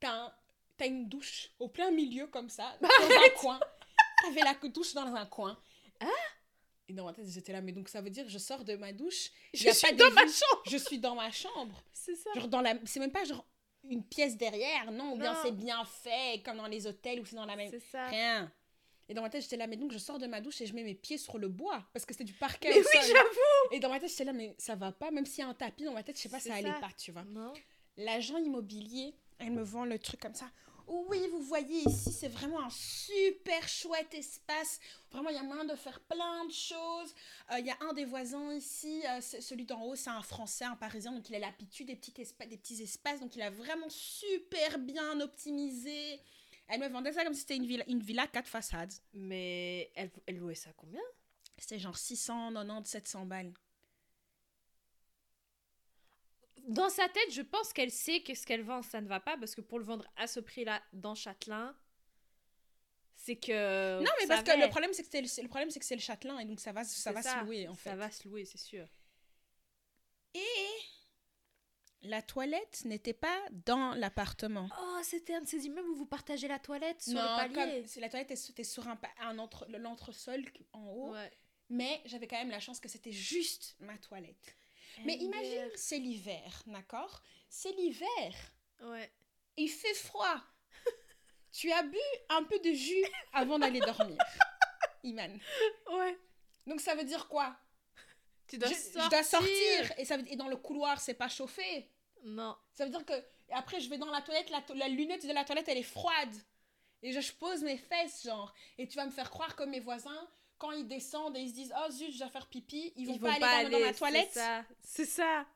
[0.00, 0.32] t'as un-
[0.78, 3.60] t'as une douche au plein milieu comme ça, dans un coin.
[4.22, 5.56] T'avais la douche dans un coin.
[6.00, 6.08] Hein
[6.88, 8.92] Et dans ma tête, j'étais là, mais donc ça veut dire je sors de ma
[8.92, 11.82] douche, Je y a suis pas dans ma chambre je suis dans ma chambre.
[11.92, 13.44] C'est ça Genre dans la c'est même pas genre
[13.90, 17.36] une pièce derrière, non, ou bien c'est bien fait comme dans les hôtels ou c'est
[17.36, 18.52] dans la même C'est ça rien.
[19.08, 20.74] Et dans ma tête, j'étais là mais donc je sors de ma douche et je
[20.74, 23.78] mets mes pieds sur le bois parce que c'était du parquet Mais oui, j'avoue Et
[23.78, 25.84] dans ma tête, j'étais là mais ça va pas même s'il y a un tapis
[25.84, 26.80] dans ma tête, je sais pas C'est ça allait ça.
[26.80, 27.24] pas, tu vois.
[27.24, 27.52] Non
[27.96, 30.50] L'agent immobilier, elle me vend le truc comme ça.
[30.88, 34.78] Oui, vous voyez ici, c'est vraiment un super chouette espace.
[35.10, 37.12] Vraiment, il y a moyen de faire plein de choses.
[37.50, 40.64] Euh, Il y a un des voisins ici, euh, celui d'en haut, c'est un Français,
[40.64, 43.88] un Parisien, donc il a l'habitude des, petits des petits espaces, donc il a vraiment
[43.88, 46.20] super bien optimisé.
[46.68, 48.92] Elle me vendait ça comme si c'était une villa, une villa quatre façades.
[49.12, 51.02] Mais elle, elle louait ça combien?
[51.58, 53.52] C'était genre 690, 700 balles.
[56.66, 59.36] Dans sa tête, je pense qu'elle sait que ce qu'elle vend, ça ne va pas,
[59.36, 61.76] parce que pour le vendre à ce prix-là dans Châtelain,
[63.16, 63.98] c'est que...
[64.00, 65.94] non, mais parce que le problème, c'est que c'est le, le problème, c'est que c'est
[65.96, 67.90] le Châtelain, et donc ça va, ça va se louer, en fait.
[67.90, 68.86] Ça va se louer, c'est sûr.
[70.34, 70.42] Et
[72.02, 74.68] la toilette n'était pas dans l'appartement.
[74.80, 77.82] Oh, c'était un de ces immeubles où vous partagez la toilette sur non, le palier.
[77.84, 81.12] comme- la toilette était sur un, entre, le- l'entresol en haut.
[81.12, 81.30] Ouais.
[81.68, 84.56] Mais j'avais quand même la chance que c'était juste ma toilette.
[85.04, 87.22] Mais imagine, c'est l'hiver, d'accord?
[87.48, 88.34] C'est l'hiver.
[88.82, 89.10] Ouais.
[89.56, 90.40] Il fait froid.
[91.52, 94.18] tu as bu un peu de jus avant d'aller dormir.
[95.04, 95.38] Iman.
[95.92, 96.18] Ouais.
[96.66, 97.56] Donc ça veut dire quoi?
[98.48, 99.04] Tu dois je, sortir.
[99.04, 99.92] je dois sortir.
[99.98, 101.90] Et, ça veut, et dans le couloir, c'est pas chauffé.
[102.24, 102.56] Non.
[102.72, 103.14] Ça veut dire que
[103.50, 105.82] après je vais dans la toilette, la, to- la lunette de la toilette elle est
[105.82, 106.34] froide.
[107.02, 108.52] Et je, je pose mes fesses genre.
[108.78, 111.54] Et tu vas me faire croire que mes voisins, quand ils descendent et ils se
[111.54, 114.28] disent oh zut je dois faire pipi, ils vont pas aller, dans, dans ma toilette.
[114.32, 114.64] C'est ça.
[114.82, 115.46] C'est ça.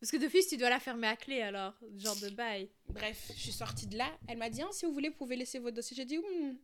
[0.00, 1.72] Parce que d'office, tu dois la fermer à clé alors.
[1.96, 2.68] Genre de bail.
[2.88, 4.10] Bref, je suis sortie de là.
[4.28, 5.96] Elle m'a dit Ah, si vous voulez vous pouvez laisser votre dossier.
[5.96, 6.56] J'ai dit Hmm,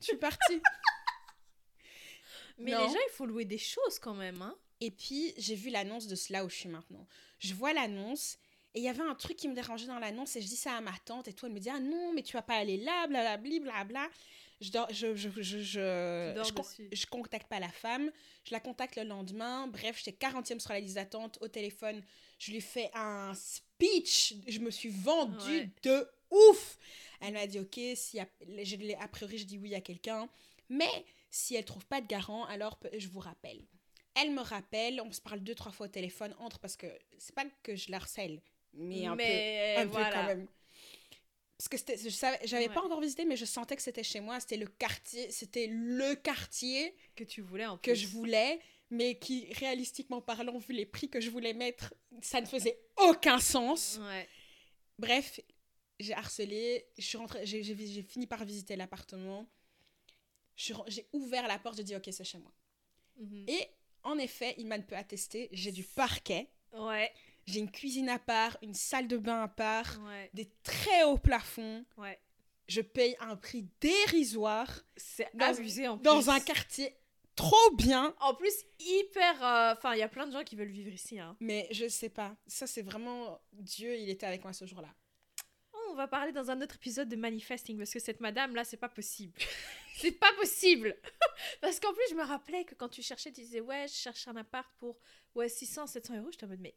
[0.00, 0.60] je suis partie.
[2.58, 2.88] Mais Non.
[2.88, 4.56] gens, il faut louer des choses quand même, hein.
[4.80, 7.06] et puis j'ai vu l'annonce de cela où je suis maintenant.
[7.38, 8.38] Je vois l'annonce.
[8.74, 10.74] Et il y avait un truc qui me dérangeait dans l'annonce et je dis ça
[10.76, 11.46] à ma tante et tout.
[11.46, 13.60] Elle me dit Ah non, mais tu vas pas aller là, blablabla.
[13.60, 14.08] Bla, bla.
[14.60, 16.88] Je, dors- je, je, je, je, je, con- dessus.
[16.92, 18.10] je contacte pas la femme.
[18.44, 19.66] Je la contacte le lendemain.
[19.66, 22.02] Bref, j'étais 40e sur la liste d'attente au téléphone.
[22.38, 24.34] Je lui fais un speech.
[24.48, 25.70] Je me suis vendue Ouais.
[25.82, 26.78] de ouf.
[27.20, 28.26] Elle m'a dit, ok, si a,
[29.00, 30.28] a priori, je dis oui à quelqu'un,
[30.68, 30.88] mais
[31.30, 33.62] si elle trouve pas de garant, alors je vous rappelle.
[34.14, 36.86] Elle me rappelle, on se parle deux, trois fois au téléphone, entre, parce que
[37.18, 38.40] c'est pas que je la harcèle,
[38.72, 40.08] mais un peu Mais un voilà.
[40.08, 40.46] peu quand même.
[41.58, 44.20] Parce que c'était- je savais, j'avais pas encore visité, mais je sentais que c'était chez
[44.20, 44.38] moi.
[44.40, 47.96] C'était le quartier, c'était le quartier Que tu voulais en que plus.
[47.96, 52.46] je voulais, mais qui, réalistiquement parlant, vu les prix que je voulais mettre, ça ne
[52.68, 53.98] faisait aucun sens.
[54.02, 54.28] Ouais.
[54.98, 55.40] Bref,
[55.98, 59.48] j'ai harcelé, je suis rentrée, j'ai, j'ai- j'ai fini par visiter l'appartement.
[60.56, 62.52] Je J'ai ouvert la porte, j'ai dit ok, c'est chez moi.
[63.18, 63.44] Mhm.
[63.48, 63.66] Et
[64.02, 67.10] en effet, Iman peut attester, j'ai du parquet, Ouais.
[67.46, 70.30] J'ai une cuisine à part, une salle de bain à part, Ouais.
[70.34, 71.84] des très hauts plafonds.
[71.96, 72.18] Ouais.
[72.68, 76.04] Je paye un prix dérisoire C'est abusé en plus.
[76.04, 76.96] dans un quartier
[77.36, 78.14] trop bien.
[78.20, 79.44] En plus, hyper.
[79.44, 81.18] euh, Enfin, il y a plein de gens qui veulent vivre ici.
[81.20, 81.36] Hein.
[81.38, 82.34] Mais je sais pas.
[82.46, 84.88] Ça, c'est vraiment Dieu, il était avec moi ce jour-là.
[85.74, 88.64] Oh, on va parler dans un autre épisode de manifesting parce que cette madame là,
[88.64, 89.38] c'est pas possible.
[89.98, 90.96] c'est pas possible.
[91.60, 94.26] parce qu'en plus, je me rappelais que quand tu cherchais, tu disais ouais, je cherche
[94.28, 94.98] un appart pour
[95.34, 96.30] ouais 600, 700 euros.
[96.32, 96.74] J'étais en mode mais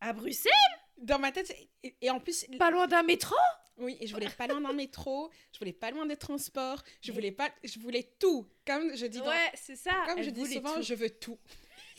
[0.00, 0.52] à Bruxelles,
[0.98, 3.34] Dans ma tête, et, et en plus, pas loin d'un métro?
[3.78, 7.12] oui, et je voulais pas loin d'un métro, je voulais pas loin des transports, je
[7.12, 8.48] voulais pas, je voulais tout.
[8.66, 9.92] Comme je dis, dans- Ouais, c'est ça.
[10.06, 10.82] comme elle je dis souvent, tout.
[10.82, 11.38] je veux tout.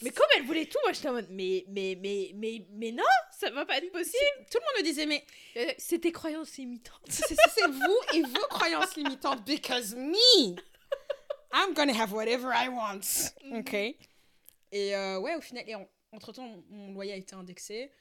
[0.02, 3.04] Mais comme elle voulait tout, moi j'étais en mode mais mais mais mais mais non,
[3.38, 4.46] ça va pas être possible.
[4.50, 5.26] Tout le monde me disait, mais
[5.58, 7.02] Euh, C'est tes croyances limitantes.
[7.10, 10.56] c'est vous et vos croyances limitantes, because me,
[11.54, 13.02] I'm gonna have whatever I want.
[13.46, 13.60] Mhm.
[13.60, 13.74] Ok.
[13.74, 17.92] Et euh, ouais, au final, et en- entre-temps, mon- mon loyer a été indexé.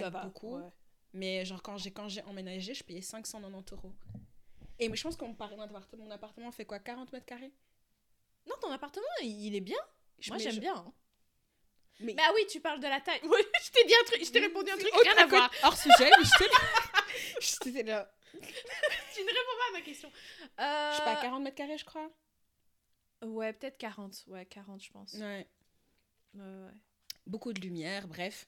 [0.00, 0.56] Pas beaucoup.
[0.56, 0.70] ouais.
[1.12, 3.92] Mais genre, quand j'ai, quand j'ai emménagé, je payais 590 euros.
[4.78, 7.52] Et je pense qu'on parlait mon appartement, mon appartement fait quoi 40 mètres carrés?
[8.46, 9.78] Non, ton appartement, il est bien.
[10.18, 10.74] Je- Moi mais j'aime je- bien.
[10.76, 10.92] hein.
[12.00, 12.12] Mais...
[12.14, 13.20] Mais ah oui, tu parles de la taille.
[13.22, 15.50] Je t'ai dit un truc, je t'ai répondu un truc, rien à voir.
[15.62, 18.12] Hors sujet, mais je J'étais là.
[18.32, 20.12] Tu ne réponds pas à ma question.
[20.60, 20.90] Euh...
[20.92, 22.10] Je sais pas, 40 mètres carrés, je crois?
[23.22, 24.24] Ouais, peut-être 40.
[24.26, 25.14] Ouais, 40, je pense.
[25.14, 25.48] Ouais.
[26.34, 26.70] Ouais, ouais.
[27.26, 28.46] Beaucoup de lumière, bref.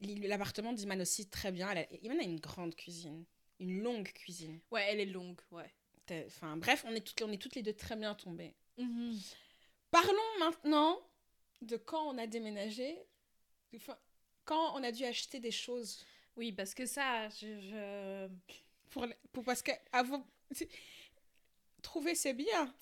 [0.00, 1.70] L'appartement d'Iman aussi, très bien.
[1.70, 1.86] Elle a...
[2.02, 3.24] Iman a une grande cuisine.
[3.60, 4.60] Une longue cuisine.
[4.70, 5.72] Ouais, elle est longue, ouais.
[6.26, 8.54] Enfin, bref, on est, toutes, on est toutes les deux très bien tombées.
[8.78, 9.18] Mhm.
[9.90, 11.00] Parlons maintenant
[11.62, 12.98] de quand on a déménagé.
[13.74, 13.96] Enfin,
[14.44, 16.04] quand on a dû acheter des choses.
[16.36, 17.60] Oui, parce que ça, je...
[17.60, 18.28] je-
[18.90, 20.26] Pour, pour- parce que avant,
[21.82, 22.72] trouver c'est bien.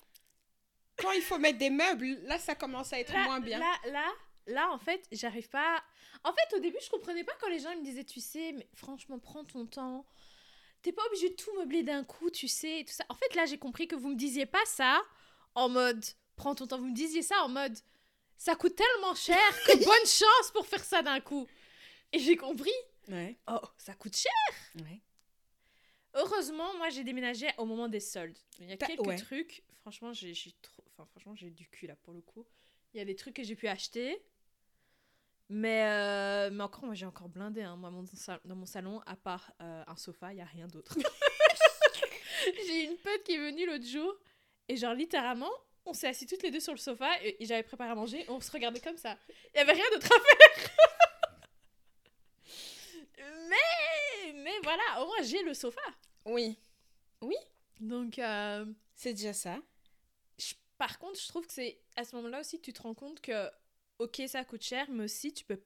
[0.97, 3.59] Quand il faut mettre des meubles, là ça commence à être Là, moins bien.
[3.59, 4.11] Là, là,
[4.47, 5.83] là, en fait, j'arrive pas...
[6.23, 8.51] En fait, au début, je comprenais pas quand les gens ils me disaient, tu sais,
[8.53, 10.05] mais franchement, prends ton temps.
[10.81, 13.05] T'es pas obligé de tout meubler d'un coup, tu sais, et tout ça.
[13.09, 15.01] En fait, là, j'ai compris que vous me disiez pas ça
[15.55, 16.03] en mode,
[16.35, 16.77] prends ton temps.
[16.77, 17.77] Vous me disiez ça en mode,
[18.37, 21.47] ça coûte tellement cher que bonne chance pour faire ça d'un coup.
[22.11, 22.71] Et j'ai compris,
[23.07, 23.37] Ouais.
[23.47, 24.31] oh, ça coûte cher.
[24.83, 25.01] ouais.
[26.13, 28.37] Heureusement, moi, j'ai déménagé au moment des soldes.
[28.59, 29.17] Il y a quelques ouais.
[29.17, 29.63] trucs.
[29.81, 30.83] Franchement, j'ai j'ai trop...
[30.93, 32.45] Enfin, franchement, j'ai du cul, là, pour le coup.
[32.93, 34.21] Il y a des trucs que j'ai pu acheter.
[35.49, 37.61] Mais, euh, mais encore, moi, j'ai encore blindé.
[37.61, 37.75] Hein.
[37.75, 38.03] Moi, mon
[38.45, 40.95] dans mon salon, à part euh, un sofa, il n'y a rien d'autre.
[42.67, 44.13] j'ai une pote qui est venue l'autre jour.
[44.67, 45.51] Et genre, littéralement,
[45.85, 47.09] on s'est assis toutes les deux sur le sofa.
[47.23, 48.25] Et, et j'avais préparé à manger.
[48.27, 49.17] On se regardait comme ça.
[49.53, 50.69] Il n'y avait rien d'autre à faire.
[53.49, 55.81] mais, mais voilà, au moins, j'ai le sofa.
[56.25, 56.57] Oui,
[57.79, 59.57] Donc, euh, c'est déjà ça.
[60.39, 62.93] je- par contre, je trouve que c'est à ce moment-là aussi que tu te rends
[62.95, 63.49] compte que,
[63.99, 65.61] ok, ça coûte cher, mais aussi tu peux,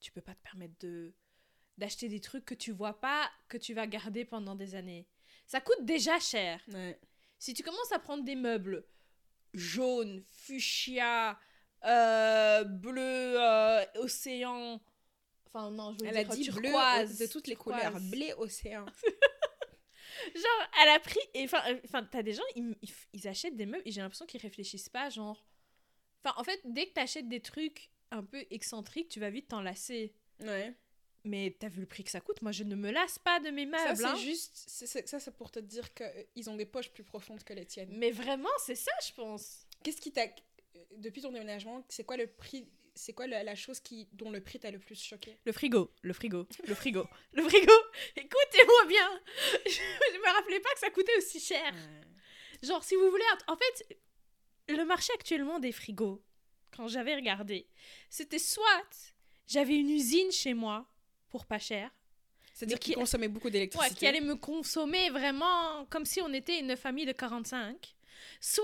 [0.00, 1.14] tu peux pas te permettre de
[1.78, 5.06] d'acheter des trucs que tu vois pas, que tu vas garder pendant des années.
[5.46, 6.62] Ça coûte déjà cher.
[6.68, 6.98] Ouais.
[7.38, 8.86] Si tu commences à prendre des meubles
[9.52, 11.38] jaunes, fuchsia,
[11.84, 13.02] euh, bleu,
[13.38, 14.80] euh, océan,
[15.46, 17.76] enfin non, je veux Elle a dire bleu turquoise, de toutes les turquoise.
[17.82, 18.00] couleurs.
[18.10, 18.86] Blé océan.
[20.34, 21.20] Genre, elle a pris.
[21.34, 24.00] et Enfin, euh, enfin t'as des gens, ils, ils, ils achètent des meubles et j'ai
[24.00, 25.44] l'impression qu'ils réfléchissent pas, genre.
[26.26, 29.60] Enfin, en fait, dès que t'achètes des trucs un peu excentriques, tu vas vite t'en
[29.60, 30.12] lasser.
[30.40, 30.74] Ouais.
[31.24, 33.50] Mais t'as vu le prix que ça coûte Moi, je ne me lasse pas de
[33.50, 34.04] mes Ça, meubles.
[34.04, 34.14] hein.
[34.16, 34.52] c'est juste.
[34.66, 37.64] c'est- c'est- ça, c'est pour te dire qu'ils ont des poches plus profondes que les
[37.66, 37.90] tiennes.
[37.92, 39.66] Mais vraiment, c'est ça, je pense.
[39.84, 40.22] Qu'est-ce qui t'a.
[40.24, 42.68] euh, Depuis ton déménagement, c'est quoi le prix.
[42.94, 45.36] C'est quoi la, la chose qui, dont le prix t'a le plus choqué?
[45.44, 47.72] Le frigo, le frigo, le frigo, le frigo.
[48.16, 49.20] Écoutez-moi bien.
[49.66, 51.74] Je, je me rappelais pas que ça coûtait aussi cher.
[52.62, 53.24] Genre, si vous voulez.
[53.48, 53.98] En fait,
[54.68, 56.22] le marché actuellement des frigos,
[56.76, 57.66] quand j'avais regardé,
[58.10, 59.12] c'était soit
[59.46, 60.86] j'avais une usine chez moi
[61.28, 61.90] pour pas cher,
[62.52, 63.94] C'est-à-dire qui- qu'ils consommaient beaucoup ouais, d'électricité.
[63.94, 67.94] qui allait me consommer vraiment comme si on était une famille de 45,
[68.40, 68.62] soit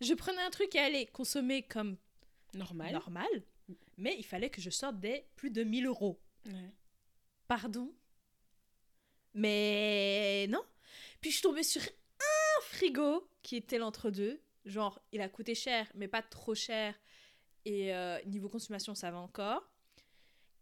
[0.00, 1.96] je prenais un truc qui allait consommer comme
[2.54, 2.92] Normal.
[2.92, 3.28] normal,
[3.96, 6.20] mais il fallait que je sorte des plus de 1000 euros.
[6.46, 6.70] Ouais.
[7.48, 7.92] Pardon?
[9.34, 10.62] Mais non.
[11.20, 14.40] Puis je tombée sur un frigo qui était l'entre-deux.
[14.64, 16.94] Genre, il a coûté cher, mais pas trop cher.
[17.64, 19.70] Et euh, niveau consommation, ça va encore.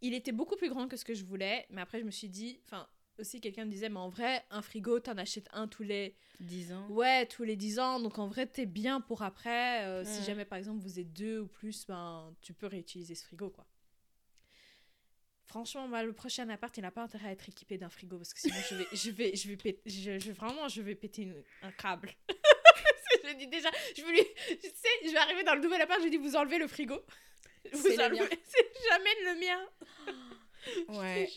[0.00, 1.66] Il était beaucoup plus grand que ce que je voulais.
[1.70, 4.62] Mais après, je me suis dit, enfin, aussi quelqu'un me disait, mais en vrai, un
[4.62, 6.86] frigo, t'en achètes un tous les 10 ans.
[6.88, 7.98] Ouais, tous les 10 ans.
[7.98, 9.84] Donc en vrai, t'es bien pour après.
[9.86, 13.24] Euh, Si jamais, par exemple, vous êtes deux ou plus, ben, tu peux réutiliser ce
[13.24, 13.66] frigo, quoi.
[15.46, 18.34] Franchement, moi, le prochain appart, il n'a pas intérêt à être équipé d'un frigo parce
[18.34, 21.22] que sinon, je vais, je vais, je vais péter, je, je- vraiment, je vais péter
[21.22, 22.10] une- un câble.
[23.28, 24.22] je dis déjà, je vais lui,
[24.60, 26.66] tu sais, je vais arriver dans le nouvel appart, je lui dis, vous enlevez le
[26.68, 26.96] frigo.
[27.72, 28.28] Vous C'est le enlevez, mien.
[28.44, 29.68] c'est jamais le mien.
[30.88, 31.28] Ouais.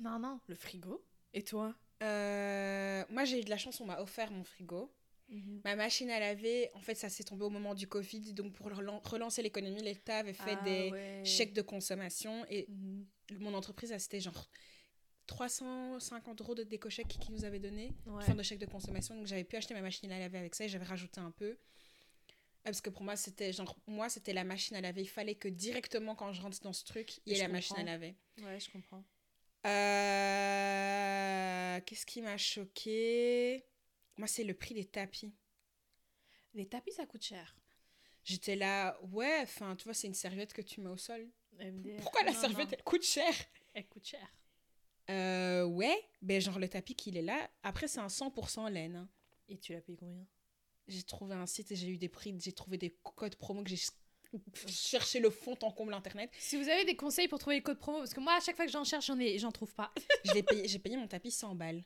[0.00, 1.04] Non, non, le frigo.
[1.34, 1.74] Et toi?
[2.02, 4.92] Euh, moi, j'ai eu de la chance, on m'a offert mon frigo.
[5.64, 8.32] Ma machine à laver, en fait, ça s'est tombé au moment du Covid.
[8.32, 11.22] Donc, pour relan- relancer l'économie, l'État avait fait Ah, des ouais.
[11.24, 12.46] chèques de consommation.
[12.48, 13.06] Et Mhm.
[13.40, 14.48] mon entreprise, c'était genre
[15.28, 17.92] 350 euros de déco-chèques qu'ils nous avaient donné.
[18.06, 18.24] Ouais.
[18.24, 19.14] Fin de chèque de consommation.
[19.14, 21.56] Donc, j'avais pu acheter ma machine à laver avec ça et j'avais rajouté un peu.
[22.64, 25.02] Ah, Parce que pour moi, c'était genre, moi, c'était la machine à laver.
[25.02, 27.76] Il fallait que directement, quand je rentre dans ce truc, il y ait la machine
[27.76, 28.16] à laver.
[28.42, 29.04] Ouais, je comprends.
[29.66, 33.64] Euh, Qu'est-ce qui m'a choqué?
[34.16, 35.32] Moi, c'est le prix des tapis.
[36.54, 37.54] Les tapis, ça coûte cher.
[38.24, 41.28] J'étais là, ouais, enfin, tu vois, c'est une serviette que tu mets au sol.
[41.60, 41.96] MDR.
[42.00, 43.32] Pourquoi la Non, serviette, non, elle coûte cher?
[43.74, 44.26] Elle coûte cher.
[45.10, 47.50] Euh, ouais, ben genre le tapis qu'il est là.
[47.62, 48.96] Après, c'est un 100% laine.
[48.96, 49.08] hein.
[49.48, 50.26] Et tu l'as payé combien?
[50.86, 53.68] J'ai trouvé un site et j'ai eu des prix, j'ai trouvé des codes promo que
[53.70, 53.92] j'ai ch-
[54.66, 56.30] cherché le fond en comble internet.
[56.38, 58.56] Si vous avez des conseils pour trouver les codes promo, parce que moi, à chaque
[58.56, 59.92] fois que j'en cherche, j'en ai, j'en trouve pas.
[60.24, 61.84] Je l'ai payé- J'ai payé mon tapis 100 balles.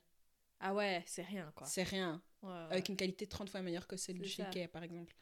[0.60, 1.66] Ah ouais, c'est rien, quoi.
[1.66, 2.22] C'est rien.
[2.42, 2.66] Ouais, ouais.
[2.70, 4.48] Avec une qualité 30 fois meilleure que celle de C'est ça.
[4.48, 5.14] Ikea, par exemple.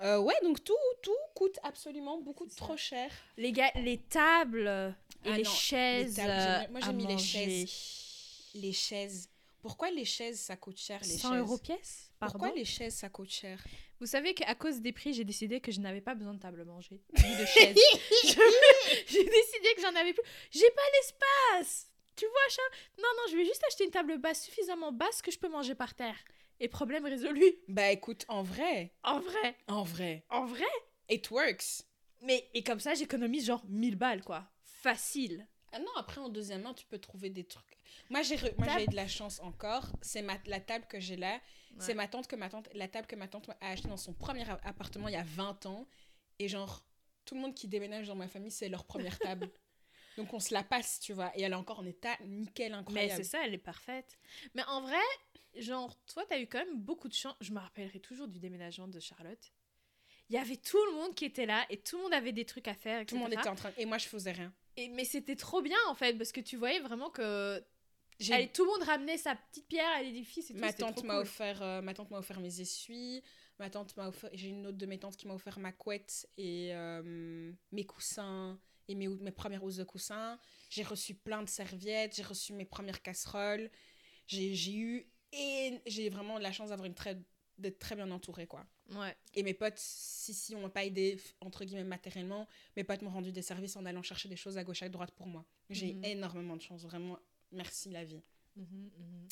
[0.00, 3.10] Euh, ouais, donc tout, tout coûte absolument beaucoup trop cher.
[3.36, 4.66] Les gars, les tables
[5.24, 6.16] et Ah les non, chaises.
[6.16, 7.66] tables, moi, euh, j'ai à mis les manger.
[8.54, 9.28] Les chaises.
[9.60, 13.08] Pourquoi les chaises, ça coûte cher, les 100 chaises euros pièce Pourquoi les chaises, ça
[13.08, 13.62] coûte cher
[14.00, 16.62] Vous savez qu'à cause des prix, j'ai décidé que je n'avais pas besoin de table
[16.62, 17.76] à manger, ni de chaise.
[19.06, 20.24] J'ai décidé que j'en avais plus.
[20.50, 22.62] J'ai pas l'espace Tu vois, chat
[22.98, 25.76] Non, non, je vais juste acheter une table basse suffisamment basse que je peux manger
[25.76, 26.16] par terre.
[26.62, 27.44] Et problème résolu.
[27.68, 29.56] Bah écoute, en vrai, En vrai.
[29.66, 30.64] en vrai, En vrai?
[31.10, 31.82] It works.
[32.22, 34.48] Mais, et comme ça, j'économise genre 1000 balles, quoi.
[34.64, 35.46] Facile.
[35.72, 37.76] Ah non, après en deuxième main, tu peux trouver des trucs.
[38.10, 39.86] Moi, j'ai re- moi, j'ai eu de la chance encore.
[40.02, 40.38] C'est ma...
[40.46, 41.40] la table que j'ai là.
[41.78, 44.12] C'est ma tante que ma tante, la table que ma tante a achetée dans son
[44.12, 45.88] premier appartement il y a 20 ans.
[46.38, 46.84] Et genre,
[47.24, 49.50] tout le monde qui déménage dans ma famille, c'est leur première table.
[50.18, 51.32] Donc on se la passe, tu vois.
[51.36, 53.24] Et elle est encore en état nickel, Mais incroyable.
[53.24, 54.18] c'est ça, elle est parfaite.
[54.54, 55.00] Mais en vrai,
[55.56, 57.34] genre, toi, t'as eu quand même beaucoup de chance.
[57.40, 59.52] Je me rappellerai toujours du déménagement de Charlotte.
[60.28, 62.46] Il y avait tout le monde qui était là et tout le monde avait des
[62.46, 63.04] trucs à faire.
[63.04, 63.70] Tout le monde était en train.
[63.76, 64.52] Et moi, je faisais rien.
[64.76, 67.62] Et, mais c'était trop bien en fait parce que tu voyais vraiment que
[68.30, 70.60] allez, tout le monde ramenait sa petite pierre à l'édifice et tout.
[70.60, 71.22] Ma tante m'a cool.
[71.22, 73.22] offert, euh, ma tante m'a offert mes essuies.
[73.58, 76.28] Ma tante m'a offert, j'ai une autre de mes tantes qui m'a offert ma couette
[76.36, 80.38] et euh, mes coussins et mes, mes premières housses de coussins.
[80.70, 83.70] J'ai reçu plein de serviettes, j'ai reçu mes premières casseroles.
[84.26, 87.16] J'ai eu et j'ai vraiment la chance d'avoir une très
[87.58, 88.66] d'être très bien entourée quoi.
[88.94, 89.14] Ouais.
[89.34, 93.10] Et mes potes, si si on m'a pas aidé entre guillemets matériellement, mes potes m'ont
[93.10, 95.44] rendu des services en allant chercher des choses à gauche à droite pour moi.
[95.70, 96.04] J'ai Mhm.
[96.04, 97.18] énormément de chance, vraiment.
[97.52, 98.22] Merci la vie.
[98.56, 99.28] Mhm, mhm.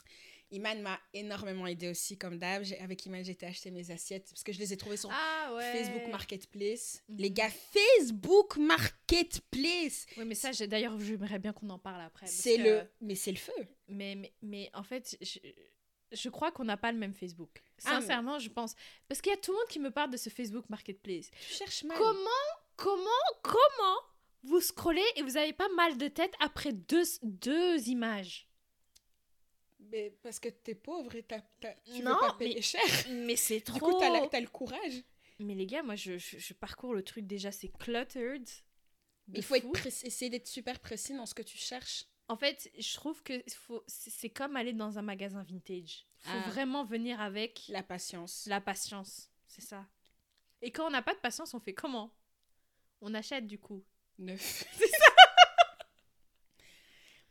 [0.52, 2.64] Iman m'a énormément aidé aussi, comme d'hab.
[2.80, 5.52] Avec Iman, j'ai été acheter mes assiettes parce que je les ai trouvées sur Ah
[5.54, 5.72] ouais.
[5.84, 7.02] Facebook Marketplace.
[7.08, 7.16] Mhm.
[7.18, 12.26] Les gars, Facebook Marketplace Oui, mais ça, d'ailleurs, j'aimerais bien qu'on en parle après.
[12.26, 12.82] C'est que- le.
[13.00, 13.52] Mais c'est le feu
[13.88, 15.38] Mais, mais, mais en fait, je,
[16.12, 17.62] je crois qu'on n'a pas le même Facebook.
[17.84, 18.74] Ah, mais- Sincèrement, je pense.
[19.08, 21.30] Parce qu'il y a tout le monde qui me parle de ce Facebook Marketplace.
[21.30, 21.96] Tu cherches mal.
[21.98, 22.20] Comment,
[22.76, 23.10] comment,
[23.42, 23.98] comment
[24.42, 28.48] vous scrollez et vous avez pas mal de tête après deux, deux images?
[29.92, 32.82] Mais parce que t'es pauvre et t'as- t'as- tu Non, veux pas payer mais- cher.
[33.10, 33.74] Mais c'est trop.
[33.74, 33.98] Du coup,
[34.30, 35.02] t'as, le courage.
[35.38, 38.46] Mais les gars, moi, je, je, je parcours le truc déjà, c'est cluttered.
[39.32, 42.04] Il faut être essayer d'être super précis dans ce que tu cherches.
[42.30, 46.06] En fait, je trouve que faut- c'est c'est comme aller dans un magasin vintage.
[46.18, 46.48] Faut Ah.
[46.50, 48.46] vraiment venir avec La patience.
[48.46, 49.28] la patience.
[49.48, 49.84] C'est ça.
[50.62, 52.14] Et quand on n'a pas de patience, on fait comment?
[53.00, 53.82] On achète du coup.
[54.18, 54.64] Neuf.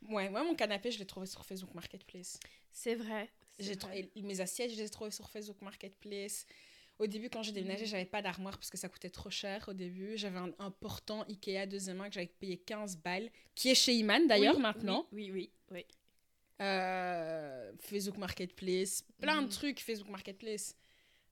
[0.02, 2.40] Ouais, moi, mon canapé, je l'ai trouvé sur Facebook Marketplace.
[2.72, 3.30] C'est vrai.
[3.56, 6.46] c'est J'ai trouvé mes assiettes, je les ai trouvées sur Facebook Marketplace.
[7.00, 9.72] Au début, quand j'ai déménagé, j'avais pas d'armoire parce que ça coûtait trop cher au
[9.72, 10.16] début.
[10.18, 13.94] J'avais un, un portant Ikea deuxième main que j'avais payé 15 balles, qui est chez
[13.94, 15.06] Iman d'ailleurs Oui, maintenant.
[15.10, 15.86] Oui, oui, oui.
[16.60, 20.76] Euh, Facebook Marketplace, plein de trucs Facebook Marketplace.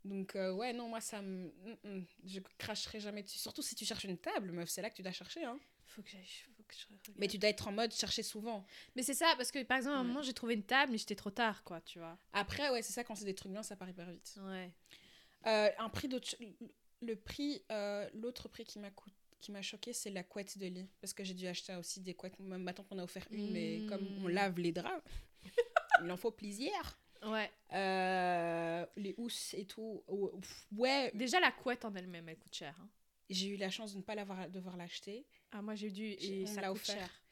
[0.05, 1.49] Donc euh, ouais, non, moi ça me...
[1.49, 3.39] mm, mm, Je cracherai jamais dessus.
[3.39, 5.45] Surtout si tu cherches une table, meuf, c'est là que tu dois chercher.
[5.45, 5.59] Hein.
[5.85, 6.25] Faut que j'aille
[6.57, 7.19] faut que je regarde.
[7.19, 8.65] Mais tu dois être en mode chercher souvent.
[8.97, 10.99] Mais c'est ça, parce que par exemple, à un moment, j'ai trouvé une table, mais
[10.99, 12.17] j'étais trop tard, quoi, tu vois.
[12.33, 14.35] Après, ouais, c'est ça, quand c'est des trucs bien, ça part hyper vite.
[14.45, 14.71] Ouais.
[15.47, 16.35] Euh, un prix d'autre...
[17.01, 17.63] Le prix...
[17.71, 20.89] euh, L'autre prix qui m'a coûté qui m'a choqué, c'est la couette de lit.
[21.01, 22.37] Parce que j'ai dû acheter aussi des couettes.
[22.41, 25.01] Même ma tante m'en a offert une, mais comme on lave les draps,
[26.03, 26.73] il en faut plaisir.
[27.25, 27.49] Ouais.
[27.73, 30.03] Euh, les housses et tout.
[30.77, 32.75] Ouais, Déjà, la couette en elle-même, elle coûte cher.
[32.81, 32.89] hein.
[33.31, 35.25] j'ai eu la chance de ne pas l'avoir, devoir l'acheter.
[35.53, 36.05] Ah, moi, j'ai dû.
[36.05, 36.97] Et ça l'a offert.
[36.97, 37.23] cher.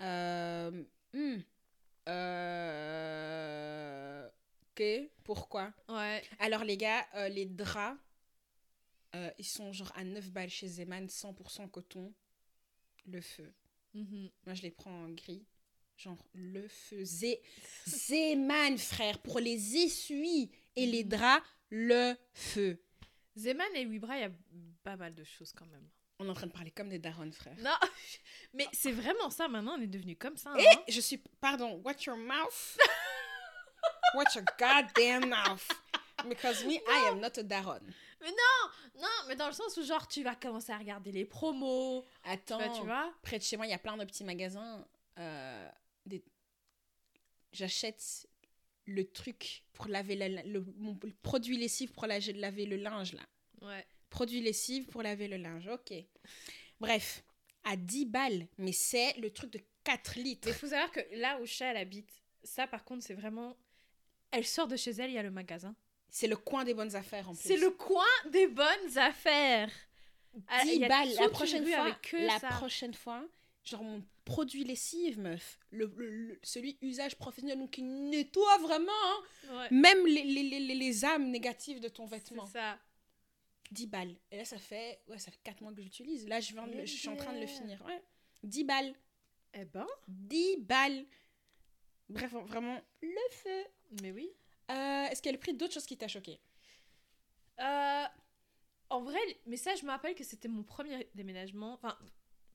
[0.00, 1.36] Euh, hmm.
[2.98, 4.28] Euh,
[4.72, 4.82] ok,
[5.28, 6.22] pourquoi Ouais.
[6.38, 8.00] Alors les gars, euh, les draps,
[9.14, 12.14] euh, ils sont genre à 9 balles chez Zeman, 100% coton,
[13.04, 13.52] le feu.
[13.92, 14.30] Mhm.
[14.46, 15.44] Moi je les prends en gris,
[15.98, 17.04] genre le feu.
[17.04, 17.42] Zé
[17.86, 21.10] Zeman frère, pour les essuies et les Mhm.
[21.10, 22.82] draps, le feu.
[23.36, 24.32] Zeman et Wibra, il y a
[24.82, 25.86] pas mal de choses quand même.
[26.20, 27.54] On est en train de parler comme des darons frère.
[27.60, 27.76] Non,
[28.54, 30.54] mais c'est vraiment ça maintenant, on est devenu comme ça.
[30.58, 30.82] Et hein.
[30.88, 32.78] je suis, pardon, watch your mouth.
[34.14, 35.66] watch your goddamn mouth.
[36.28, 37.80] Because me, I am not a daron.
[38.20, 42.04] Non, mais dans le sens où, genre, tu vas commencer à regarder les promos.
[42.24, 43.14] Tu Attends, vois, tu vois?
[43.22, 44.84] près de chez moi, il y a plein de petits magasins.
[45.18, 45.68] euh,
[46.06, 46.24] des...
[47.52, 48.28] J'achète
[48.86, 53.12] le truc pour laver la- le, mon le produit lessive pour la- laver le linge
[53.14, 53.22] là.
[53.62, 53.86] Ouais.
[54.10, 55.92] Produit lessive pour laver le linge, ok.
[56.80, 57.22] Bref,
[57.64, 60.46] à 10 balles, mais c'est le truc de 4 litres.
[60.48, 62.10] Mais il faut savoir que là où Cha, elle habite,
[62.42, 63.56] ça, par contre, c'est vraiment.
[64.30, 65.74] Elle sort de chez elle, il y a le magasin.
[66.10, 67.42] C'est le coin des bonnes affaires en plus.
[67.42, 69.70] C'est le coin des bonnes affaires.
[70.48, 71.14] Ah, il 10 y a balles.
[71.20, 72.48] La prochaine fois, la ça.
[72.48, 73.24] prochaine fois,
[73.64, 78.92] genre mon produit lessive, meuf, le, le- le- celui usage professionnel, donc qui nettoie vraiment,
[78.92, 79.68] hein, Ouais.
[79.70, 82.46] même les, les, les, les- âmes négatives de ton C'est vêtement.
[82.46, 82.78] ça.
[83.70, 84.14] 10 balles.
[84.30, 86.26] Et là, ça fait, ouais, ça fait 4 mois que j'utilise.
[86.26, 86.46] Là, je,
[86.86, 87.82] suis en train de le finir.
[87.84, 88.02] Ouais.
[88.42, 88.94] 10 balles.
[89.54, 89.86] Eh ben.
[90.08, 91.04] 10 balles.
[92.08, 93.64] Bref, vraiment, le feu.
[94.02, 94.30] Mais oui.
[94.70, 96.40] Euh, Est-ce qu'il y a le prix d'autres choses qui t'a choqué?
[97.60, 98.04] Euh,
[98.90, 101.74] en vrai, mais ça, je me rappelle que c'était mon premier déménagement.
[101.74, 101.98] Enfin,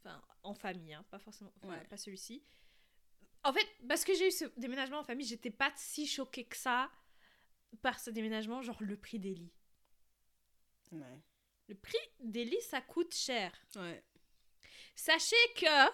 [0.03, 1.51] enfin en famille, hein, pas forcément.
[1.61, 1.83] enfin, Ouais.
[1.87, 2.43] Pas celui-ci.
[3.43, 6.55] En fait, parce que j'ai eu ce déménagement en famille, j'étais pas si choquée que
[6.57, 6.89] ça
[7.81, 9.53] par ce déménagement, genre le prix des lits.
[10.91, 11.21] Ouais.
[11.67, 13.51] Le prix des lits, ça coûte cher.
[13.75, 14.03] ouais.
[14.95, 15.91] Sachez que,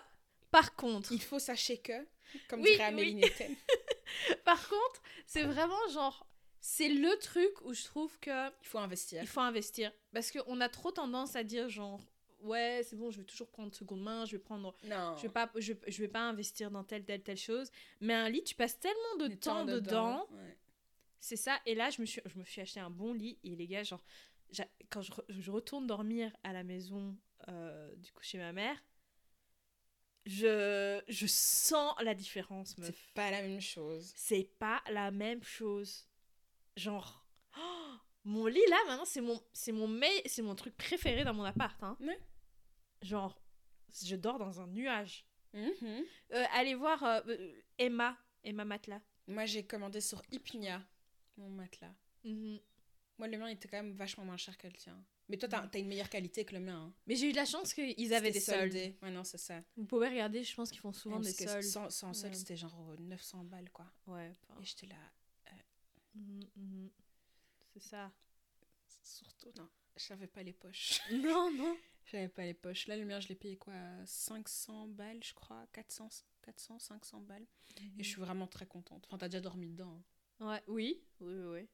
[0.51, 2.05] par contre, Il faut sachez que,
[2.47, 3.57] comme Oui, dirait Amélie oui.
[4.45, 6.25] Par contre, c'est vraiment genre,
[6.59, 9.21] c'est le truc où je trouve que il faut investir.
[9.21, 9.91] il faut investir.
[10.13, 12.01] Parce qu'on a trop tendance à dire genre,
[12.41, 15.15] ouais, c'est bon, je vais toujours prendre seconde main, je vais prendre, Non.
[15.17, 17.69] je vais pas, je, je vais pas investir dans telle, telle, telle chose.
[18.01, 20.27] Mais un lit, tu passes tellement de temps dedans.
[20.31, 20.57] Ouais.
[21.21, 21.59] C'est ça.
[21.65, 23.37] Et là, je me suis, je me suis acheté un bon lit.
[23.43, 24.03] Et les gars, genre,
[24.89, 27.15] quand je, re- je retourne dormir à la maison,
[27.49, 28.81] euh, du coup, chez ma mère,
[30.25, 32.87] je, je sens la différence, meuf.
[32.95, 34.11] C'est pas la même chose.
[34.15, 36.07] C'est pas la même chose.
[36.75, 37.25] Genre,
[37.57, 37.91] oh,
[38.23, 41.43] mon lit là, maintenant, c'est mon, c'est mon, me- c'est mon truc préféré dans mon
[41.43, 41.81] appart.
[41.83, 41.97] Hein.
[43.01, 43.41] Genre,
[44.03, 45.25] je dors dans un nuage.
[45.53, 46.03] Mhm.
[46.33, 47.21] Euh, allez voir euh,
[47.77, 49.01] Emma, Emma Matelas.
[49.27, 50.81] Moi, j'ai commandé sur Ipunia
[51.37, 51.93] mon matelas.
[52.23, 52.59] Mhm.
[53.17, 55.01] Moi, le mien était quand même vachement moins cher que le tien.
[55.29, 56.85] Mais toi, t'as as une meilleure qualité que le mien.
[56.87, 56.93] hein.
[57.07, 58.71] Mais j'ai eu de la chance qu'ils avaient des soldes.
[58.71, 58.95] soldé.
[59.03, 59.61] Ouais, non, c'est ça.
[59.77, 61.63] Vous pouvez regarder, je pense qu'ils font souvent des soldes.
[61.63, 62.39] Sans, sans solde, Ouais.
[62.39, 63.85] c'était genre euh, 900 balles, quoi.
[64.07, 64.95] Ouais, Et j'étais là.
[66.15, 66.89] mhm, mhm.
[67.73, 68.11] c'est ça.
[69.03, 70.99] Surtout, non, j'avais pas les poches.
[71.11, 71.77] non, non.
[72.11, 72.87] J'avais pas les poches.
[72.87, 73.73] Là, le mien, je l'ai payé quoi
[74.05, 75.67] 500 balles, je crois.
[75.73, 76.09] 400,
[76.41, 77.45] 400 500 balles.
[77.99, 79.05] Et je suis vraiment très contente.
[79.07, 80.01] Enfin, t'as déjà dormi dedans.
[80.39, 80.47] hein.
[80.47, 81.45] Ouais, oui, oui, oui.
[81.61, 81.67] oui.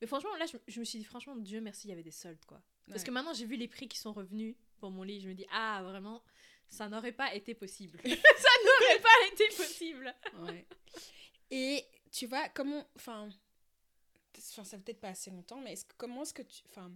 [0.00, 2.10] Mais franchement, là, je, je me suis dit, franchement, Dieu merci, il y avait des
[2.10, 2.62] soldes, quoi.
[2.88, 3.06] Parce Ouais.
[3.06, 5.20] que maintenant, j'ai vu les prix qui sont revenus pour mon lit.
[5.20, 6.22] Je me dis, ah, vraiment,
[6.68, 7.98] ça n'aurait pas été possible.
[8.04, 10.14] ça n'aurait pas été possible.
[10.40, 10.66] Ouais.
[11.50, 12.86] Et tu vois, comment.
[12.96, 13.28] Enfin.
[14.50, 16.62] Enfin, ça peut-être pas assez longtemps, mais que- comment est-ce que tu.
[16.70, 16.92] Enfin.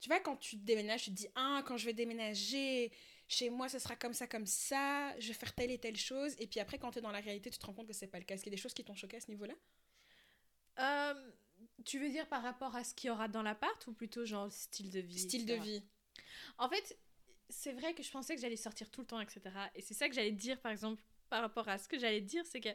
[0.00, 2.92] Tu vois, quand tu déménages, tu te dis Ah, quand je vais déménager,
[3.28, 6.34] chez moi, ce sera comme ça, comme ça, je vais faire telle et telle chose.
[6.38, 8.08] Et puis après, quand tu es dans la réalité, tu te rends compte que c'est
[8.08, 8.34] pas le cas.
[8.34, 9.54] Est-ce qu'il y a des choses qui t'ont choqué à ce niveau-là?
[10.80, 11.30] Euh,
[11.84, 14.50] tu veux dire par rapport à ce qu'il y aura dans l'appart ou plutôt genre
[14.50, 15.82] style de vie Style de vie.
[16.58, 16.98] En fait,
[17.48, 19.42] c'est vrai que je pensais que j'allais sortir tout le temps, etc.
[19.74, 22.44] Et c'est ça que j'allais dire, par exemple, par rapport à ce que j'allais dire,
[22.46, 22.68] c'est que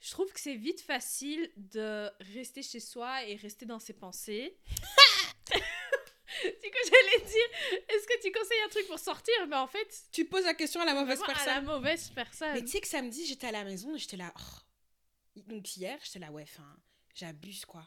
[0.00, 4.58] je trouve que c'est vite facile de rester chez soi et rester dans ses pensées.
[5.52, 9.34] du coup, j'allais dire, est-ce que tu conseilles un truc pour sortir?
[9.48, 11.54] Mais en fait, Tu poses la question à la mauvaise vraiment à personne.
[11.66, 12.52] la mauvaise personne.
[12.54, 14.32] Mais tu sais que samedi, j'étais à la maison et j'étais là.
[14.38, 15.40] oh.
[15.46, 16.76] Donc hier, j'étais là, ouais, enfin,
[17.14, 17.86] j'abuse quoi.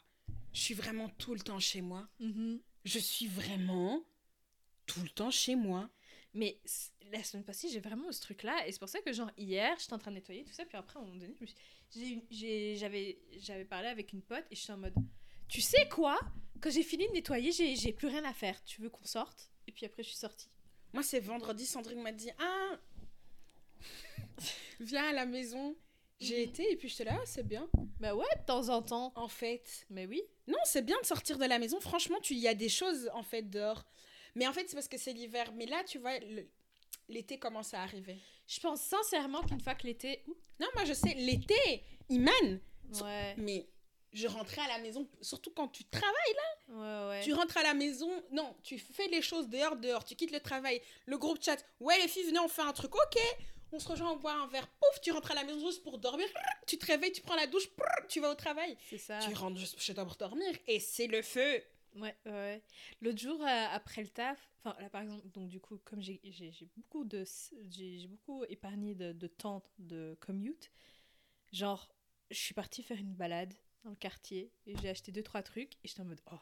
[0.54, 2.08] Je suis vraiment tout le temps chez moi.
[2.20, 2.60] Mhm.
[2.84, 4.02] Je suis vraiment
[4.86, 5.90] tout le temps chez moi.
[6.32, 6.58] Mais
[7.12, 8.66] la semaine passée, j'ai vraiment ce truc-là.
[8.66, 10.64] Et c'est pour ça que, genre, hier, j'étais en train de nettoyer tout ça.
[10.64, 11.46] Puis après, à un moment donné, je
[12.30, 12.76] suis-
[13.40, 14.94] j'avais parlé avec une pote et j'étais en mode
[15.48, 16.18] Tu sais quoi?
[16.60, 18.62] Quand j'ai fini de nettoyer, j'ai j'ai plus rien à faire.
[18.64, 19.50] Tu veux qu'on sorte?
[19.66, 20.48] Et puis après, je suis sortie.
[20.92, 22.78] Moi, c'est vendredi, Sandrine m'a dit Ah
[24.80, 25.76] Viens à la maison.
[26.20, 27.68] J'ai été et puis j'étais là, Ah, c'est bien.
[28.00, 29.12] Bah ouais, de temps en temps.
[29.16, 30.22] En fait, Mais oui.
[30.46, 31.80] non, c'est bien de sortir de la maison.
[31.80, 33.84] Franchement, tu il y a des choses en fait dehors.
[34.34, 35.52] Mais en fait, c'est parce que c'est l'hiver.
[35.54, 36.12] Mais là, tu vois,
[37.08, 38.18] l'été commence à arriver.
[38.46, 40.24] Je pense sincèrement qu'une fois que l'été.
[40.60, 42.60] Non, moi, je sais, l'été, il mène.
[43.02, 43.66] Ouais, Mais
[44.12, 46.14] je rentrais à la maison, surtout quand tu travailles.
[46.68, 47.20] ouais, ouais.
[47.24, 50.38] Tu rentres à la maison, non, tu fais les choses dehors, dehors, tu quittes le
[50.40, 53.18] travail, le groupe chat, ouais les filles, venez, on fait un truc, ok,
[53.74, 55.98] on se rejoint, on boit un verre, pouf, tu rentres à la maison juste pour
[55.98, 56.26] dormir,
[56.66, 57.68] tu te réveilles, tu prends la douche,
[58.08, 59.18] tu vas au travail, C'est ça.
[59.18, 61.62] tu rentres juste chez toi pour dormir, et c'est le feu.
[61.96, 62.62] Ouais, ouais, ouais.
[63.00, 66.20] L'autre jour, euh, après le taf, enfin là par exemple, donc du coup, comme j'ai
[66.76, 67.24] beaucoup de,
[67.70, 70.70] j'ai j'ai beaucoup épargné de, de temps de commute,
[71.52, 71.88] genre,
[72.30, 73.54] je suis partie faire une balade
[73.84, 76.38] dans le quartier et j'ai acheté deux trois trucs et j'étais en mode oh,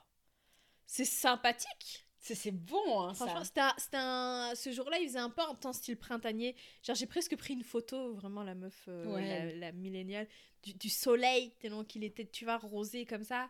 [0.86, 2.06] c'est sympathique.
[2.24, 3.44] C'est c'est bon, hein, Franchement, ça.
[3.44, 6.54] c'était un, c'était un- ce jour-là, il faisait un peu un temps style printanier.
[6.84, 9.50] Genre, j'ai presque pris une photo, vraiment la meuf, euh, Ouais.
[9.50, 10.28] la, la milléniale,
[10.62, 13.48] du, du soleil, tellement qu'il était, tu vois, rosé comme ça.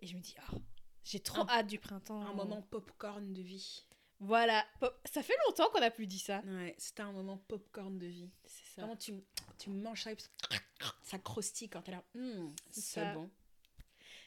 [0.00, 0.58] Et je me dis, oh,
[1.02, 2.20] j'ai trop Un- hâte du printemps.
[2.20, 3.86] Un moment popcorn de vie.
[4.20, 4.64] Voilà.
[4.78, 6.42] Pop- Ça fait longtemps qu'on n'a plus dit ça.
[6.46, 8.30] Ouais, c'était un moment popcorn de vie.
[8.44, 8.82] C'est ça.
[8.82, 9.14] Vraiment, tu,
[9.58, 10.10] tu manges ça,
[11.02, 13.30] ça croustille quand t'es là, Hum, C'est bon.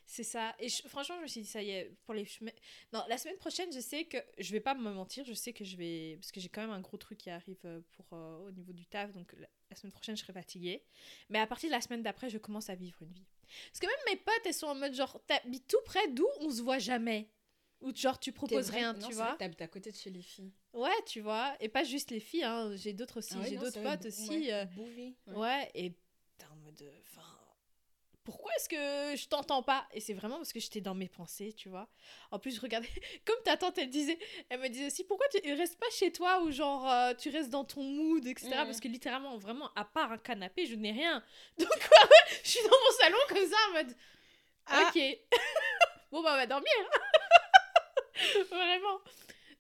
[0.07, 0.55] C'est ça.
[0.59, 2.51] Et je- franchement, je me suis dit, ça y est, pour les chemins.
[2.93, 4.17] Non, la semaine prochaine, je sais que.
[4.37, 6.17] Je vais pas me mentir, je sais que je vais.
[6.17, 8.71] Parce que j'ai quand même un gros truc qui arrive euh, pour, euh, au niveau
[8.71, 9.11] du taf.
[9.11, 10.83] Donc la, la semaine prochaine, je serai fatiguée.
[11.29, 13.25] Mais à partir de la semaine d'après, je commence à vivre une vie.
[13.71, 16.49] Parce que même mes potes, elles sont en mode genre, t'habites tout près d'où on
[16.51, 17.29] se voit jamais?
[17.81, 19.35] Ou genre, tu proposes rien, non, tu vois?
[19.37, 20.53] T'habites à côté de chez les filles.
[20.73, 21.55] Ouais, tu vois.
[21.59, 22.75] Et pas juste les filles, hein.
[22.75, 23.33] J'ai d'autres aussi.
[23.35, 24.29] Ah ouais, j'ai d'autres potes aussi.
[24.29, 24.65] ouais, euh,
[25.27, 25.35] ouais.
[25.35, 25.91] Ouais, et
[26.37, 26.79] t'es en mode.
[26.81, 27.21] euh, Enfin.
[28.25, 29.87] Pourquoi est-ce que je t'entends pas?
[29.93, 31.87] Et c'est vraiment parce que j'étais dans mes pensées, tu vois.
[32.31, 32.89] En plus, je regardais.
[33.25, 34.17] Comme ta tante, elle disait.
[34.49, 37.51] Elle me disait aussi pourquoi tu restes pas chez toi ou genre euh, tu restes
[37.51, 38.49] dans ton mood, etc.
[38.49, 38.65] Mhm.
[38.65, 41.23] Parce que littéralement, vraiment, à part un canapé, je n'ai rien.
[41.59, 41.89] Donc,
[42.43, 43.95] je suis dans mon salon comme ça en mode.
[44.65, 44.89] Ah.
[44.89, 44.99] Ok.
[46.11, 46.73] bon, bah, on va dormir.
[48.49, 49.01] Vraiment.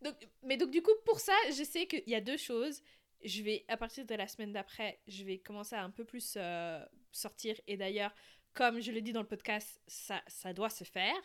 [0.01, 2.81] Donc, mais donc, du coup, pour ça, je sais qu'il y a deux choses.
[3.23, 6.35] Je vais, à partir de la semaine d'après, je vais commencer à un peu plus
[6.37, 7.59] euh, sortir.
[7.67, 8.13] Et d'ailleurs,
[8.55, 11.15] comme je l'ai dit dans le podcast, ça, ça doit se faire.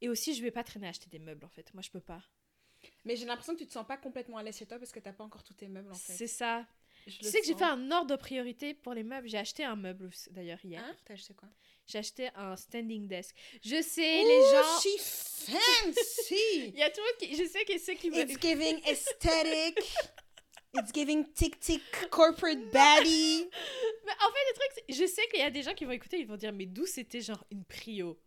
[0.00, 1.74] Et aussi, je vais pas traîner à acheter des meubles, en fait.
[1.74, 2.22] Moi, je peux pas.
[3.04, 5.00] Mais j'ai l'impression que tu te sens pas complètement à l'aise chez toi parce que
[5.00, 6.14] t'as pas encore tous tes meubles en fait.
[6.14, 6.66] C'est ça.
[7.06, 9.28] Je Tu sais que j'ai fait un ordre de priorité pour les meubles.
[9.28, 10.82] J'ai acheté un meuble, d'ailleurs, hier.
[10.82, 10.96] Hein?
[11.04, 11.48] T'as acheté quoi?
[11.86, 13.34] J'ai acheté un standing desk.
[13.64, 14.80] Je sais, les gens...
[14.80, 17.42] she fancy Il y a tout le monde qui...
[17.42, 18.08] Je sais que ceux qui...
[18.08, 19.78] It's giving aesthetic
[20.74, 23.48] It's giving tic tic corporate baddie
[24.06, 26.18] Mais en fait, le truc, je sais qu'il y a des gens qui vont écouter,
[26.18, 28.18] ils vont dire, mais d'où c'était genre une prio?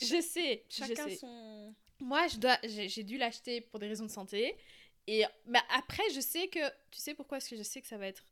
[0.00, 1.16] Je sais, je Chacun sais.
[1.16, 1.74] son...
[2.00, 4.56] Moi, je dois, j'ai j'ai dû l'acheter pour des raisons de santé.
[5.06, 7.38] Et bah, après, je sais que, tu sais pourquoi?
[7.38, 8.24] Est-ce que je sais que ça va être,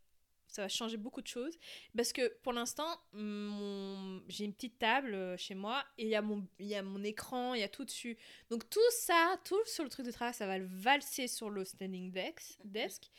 [0.55, 1.59] ça va changer beaucoup de choses
[1.97, 6.15] Parce que pour l'instant, mon- j'ai une petite table euh, chez moi et il y
[6.15, 8.17] a mon, il y a mon écran, il y a tout dessus.
[8.51, 11.65] Donc tout ça, tout sur le truc de travail, ça va le valser sur le
[11.65, 12.59] standing desk.
[12.65, 13.11] desk.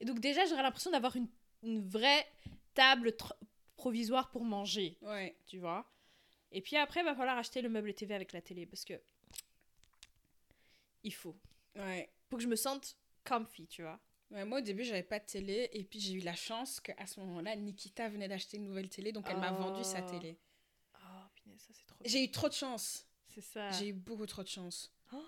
[0.00, 1.28] Et donc déjà, j'aurais l'impression d'avoir une,
[1.62, 2.26] une vraie
[2.74, 3.14] table
[3.76, 5.34] provisoire pour manger, Ouais.
[5.46, 5.90] tu vois.
[6.50, 9.00] Et puis après, il va falloir acheter le meuble TV avec la télé parce que
[11.02, 11.36] il faut.
[11.76, 12.10] Ouais.
[12.28, 13.98] Pour que je me sente comfy, tu vois.
[14.32, 15.68] Ouais, moi, au début, j'avais pas de télé.
[15.72, 19.12] Et puis, j'ai eu la chance qu'à ce moment-là, Nikita venait d'acheter une nouvelle télé.
[19.12, 20.10] Donc, elle m'a vendu sa Oh.
[20.10, 20.38] télé.
[20.94, 21.98] Oh, punaise, ça c'est trop.
[22.04, 23.06] J'ai eu trop de chance.
[23.28, 23.70] C'est ça.
[23.72, 24.90] J'ai eu beaucoup trop de chance.
[25.12, 25.22] Oh.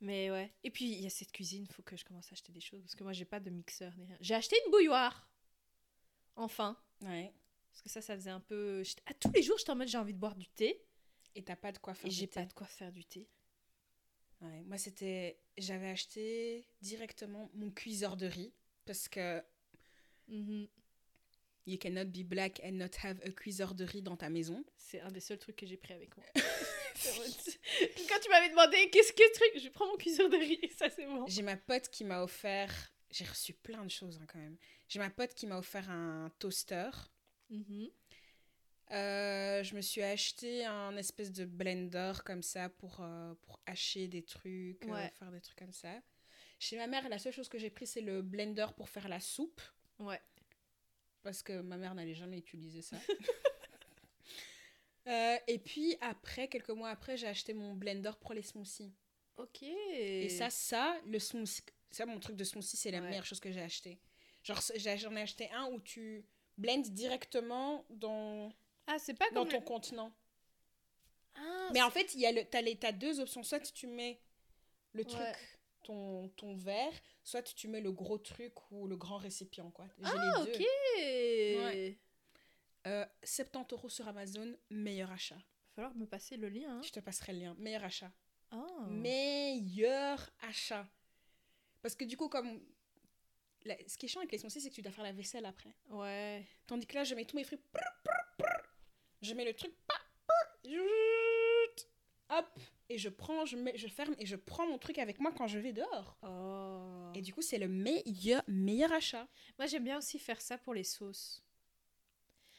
[0.00, 0.52] Mais ouais.
[0.62, 2.80] Et puis, il y a cette cuisine, faut que je commence à acheter des choses.
[2.82, 4.16] Parce que moi, j'ai pas de mixeur ni rien.
[4.20, 5.28] J'ai acheté une bouilloire.
[6.36, 6.76] Enfin.
[7.02, 7.32] Ouais.
[7.72, 8.82] Parce que ça, ça faisait un peu.
[9.06, 10.80] À tous les jours, j'étais en mode j'ai envie de boire du thé.
[11.34, 12.34] Et t'as pas de quoi faire Et du j'ai thé.
[12.40, 13.26] pas de quoi faire du thé.
[14.44, 15.38] Ouais, moi, c'était.
[15.58, 18.52] J'avais acheté directement mon cuiseur de riz.
[18.84, 19.42] Parce que
[20.28, 20.68] Mhm.
[21.66, 24.62] you cannot be black and not have a cuiseur de riz dans ta maison.
[24.76, 26.26] C'est un des seuls trucs que j'ai pris avec moi.
[28.08, 30.88] Quand tu m'avais demandé qu'est-ce que ce truc, je prends mon cuiseur de riz, ça
[30.90, 31.26] c'est bon.
[31.26, 32.72] J'ai ma pote qui m'a offert.
[33.10, 34.56] J'ai reçu plein de choses hein, quand même.
[34.88, 36.90] J'ai ma pote qui m'a offert un toaster.
[37.50, 37.88] Mhm.
[38.90, 44.08] Euh, je me suis acheté un espèce de blender comme ça pour, euh, pour hacher
[44.08, 46.02] des trucs, euh, faire des trucs comme ça.
[46.58, 49.20] Chez ma mère, la seule chose que j'ai pris, c'est le blender pour faire la
[49.20, 49.60] soupe.
[49.98, 50.20] Ouais.
[51.22, 52.96] Parce que ma mère n'allait jamais utiliser ça.
[55.06, 58.94] Euh, et puis après, quelques mois après, j'ai acheté mon blender pour les smoothies.
[59.36, 59.62] Ok.
[59.62, 61.60] Et ça, ça, le smoothie,
[61.90, 63.08] ça, mon truc de smoothie, c'est la Ouais.
[63.10, 64.00] meilleure chose que j'ai acheté.
[64.42, 66.24] Genre, j'en ai acheté un où tu
[66.56, 68.50] blends directement dans,
[68.86, 69.50] Ah, c'est pas dans comme.
[69.52, 70.12] ton le- contenant.
[71.36, 73.42] Ah, Mais en fait, il y a le, t'as, les, t'as deux options.
[73.42, 74.20] Soit tu mets
[74.92, 75.34] le truc, Ouais.
[75.82, 76.92] ton, ton verre,
[77.24, 79.86] soit tu mets le gros truc ou le grand récipient, quoi.
[79.98, 80.52] J'ai Ah, les deux.
[80.52, 80.60] ok.
[81.64, 81.98] Ouais.
[82.86, 85.36] Euh, 70 euros sur Amazon, meilleur achat.
[85.36, 85.42] Va
[85.82, 86.78] falloir me passer le lien.
[86.78, 86.82] hein.
[86.84, 87.54] Je te passerai le lien.
[87.58, 88.12] Meilleur achat.
[88.50, 88.66] Ah.
[88.90, 90.86] Meilleur achat.
[91.82, 92.60] Parce que du coup, comme...
[93.64, 95.46] la- Ce qui est chiant avec les smoothies, c'est que tu dois faire la vaisselle
[95.46, 95.74] après.
[95.88, 96.46] Ouais.
[96.66, 97.58] Tandis que là, je mets tous mes fruits.
[99.24, 99.72] Je mets le truc.
[102.28, 102.58] Hop.
[102.90, 105.46] Et je prends, je, mets, je ferme et je prends mon truc avec moi quand
[105.46, 106.18] je vais dehors.
[106.22, 107.10] Oh.
[107.14, 109.26] Et du coup, c'est le meilleur, meilleur achat.
[109.58, 111.42] Moi, j'aime bien aussi faire ça pour les sauces.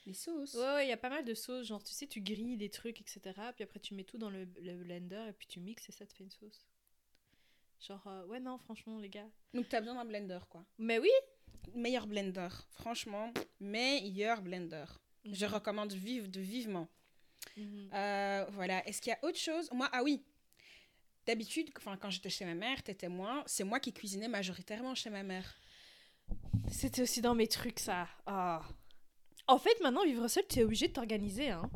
[0.07, 0.55] Les sauces?
[0.55, 1.67] Ouais, ouais, il y a pas mal de sauces.
[1.67, 3.21] Genre, tu sais, tu grilles des trucs, etc.
[3.53, 6.05] Puis après, tu mets tout dans le, le blender et puis tu mixes et ça
[6.05, 6.65] te fait une sauce.
[7.79, 9.29] Genre, euh, ouais, non, franchement, les gars.
[9.53, 10.65] Donc, tu as besoin d'un blender, quoi.
[10.79, 11.11] Mais oui.
[11.75, 12.49] Meilleur blender.
[12.71, 14.85] Franchement, meilleur blender.
[15.31, 15.53] Je Mhm.
[15.53, 16.87] recommande vive, de vivement.
[17.57, 17.89] Mhm.
[17.93, 18.85] Euh, voilà.
[18.87, 19.69] Est-ce qu'il y a autre chose?
[19.71, 20.23] Moi, ah oui.
[21.25, 23.43] D'habitude, quand j'étais chez ma mère, t'étais moi.
[23.47, 25.55] C'est moi qui cuisinais majoritairement chez ma mère.
[26.71, 28.07] C'était aussi dans mes trucs, ça.
[28.27, 28.61] Ah.
[29.47, 31.49] En fait, maintenant, vivre seul, tu es obligé de t'organiser.
[31.49, 31.69] Hein.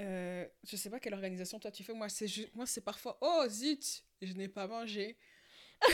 [0.00, 1.92] Euh, je sais pas quelle organisation toi tu fais.
[1.94, 3.18] Moi, c'est moi, c'est parfois.
[3.20, 5.16] Oh zut, je n'ai pas mangé.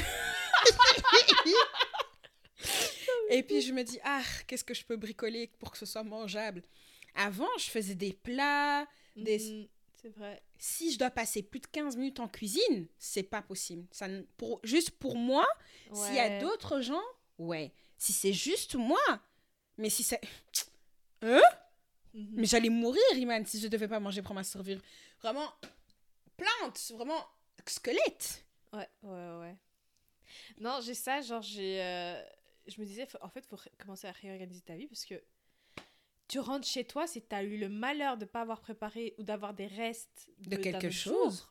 [3.31, 6.03] Et puis je me dis ah qu'est-ce que je peux bricoler pour que ce soit
[6.03, 6.63] mangeable?
[7.15, 8.87] Avant, je faisais des plats.
[9.17, 9.69] Des- Mhm,
[10.03, 10.43] C'est vrai.
[10.59, 13.87] Si je dois passer plus de 15 minutes en cuisine, c'est pas possible.
[13.91, 14.07] Ça,
[14.37, 15.47] pour, juste pour moi,
[16.07, 17.03] S'il y a d'autres gens,
[17.39, 17.73] ouais.
[17.97, 19.01] Si c'est juste moi,
[19.79, 20.21] mais si c'est...
[22.15, 22.29] Mhm.
[22.37, 24.81] Mais j'allais mourir, Iman, si je devais pas manger pour m'en survivre.
[25.21, 25.53] Vraiment,
[26.37, 27.27] plante, vraiment
[27.67, 28.45] squelette.
[28.73, 29.57] Ouais, ouais, ouais.
[30.59, 31.83] Non, j'ai ça, genre, j'ai.
[31.83, 32.23] euh,
[32.67, 35.23] Je me disais, faut- en fait, faut ré- commencer à réorganiser ta vie parce que
[36.29, 39.53] tu rentres chez toi si t'as eu le malheur de pas avoir préparé ou d'avoir
[39.55, 41.47] des restes De quelque chose.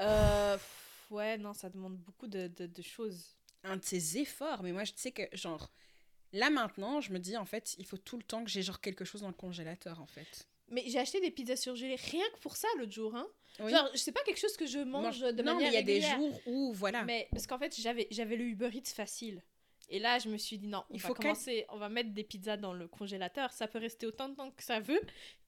[0.00, 3.36] Euh, pff, ouais, non, ça demande beaucoup de, de, de choses.
[3.62, 5.70] Un de ces efforts, mais moi, je sais que, genre,
[6.32, 8.80] là maintenant, je me dis, en fait, il faut tout le temps que j'ai, genre,
[8.80, 10.46] quelque chose dans le congélateur, en fait.
[10.68, 13.14] Mais j'ai acheté des pizzas surgelées rien que pour ça l'autre jour.
[13.14, 13.26] Hein.
[13.60, 13.70] Oui.
[13.70, 15.82] Genre, c'est pas quelque chose que je mange de non, mais manière il y a
[15.82, 17.04] des jours où, voilà.
[17.04, 19.42] Mais parce qu'en fait, j'avais j'avais le Uber Eats facile.
[19.90, 21.88] Et là, je me suis dit non, on Il va faut qu'elle- commencer, on va
[21.88, 25.00] mettre des pizzas dans le congélateur, ça peut rester autant de temps que ça veut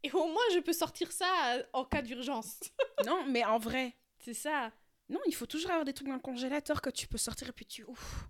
[0.02, 2.60] et au moins je peux sortir ça euh, en cas d'urgence.
[3.06, 4.72] non, mais en vrai, C'est ça.
[5.08, 7.52] non, il faut toujours avoir des trucs dans le congélateur que tu peux sortir et
[7.52, 7.84] puis tu...
[7.84, 8.28] Ouf,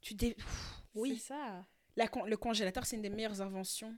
[0.00, 0.36] tu dé...
[0.38, 1.16] ouf, oui.
[1.18, 1.66] C'est ça.
[1.96, 3.96] La con- le congélateur, c'est une des meilleures inventions.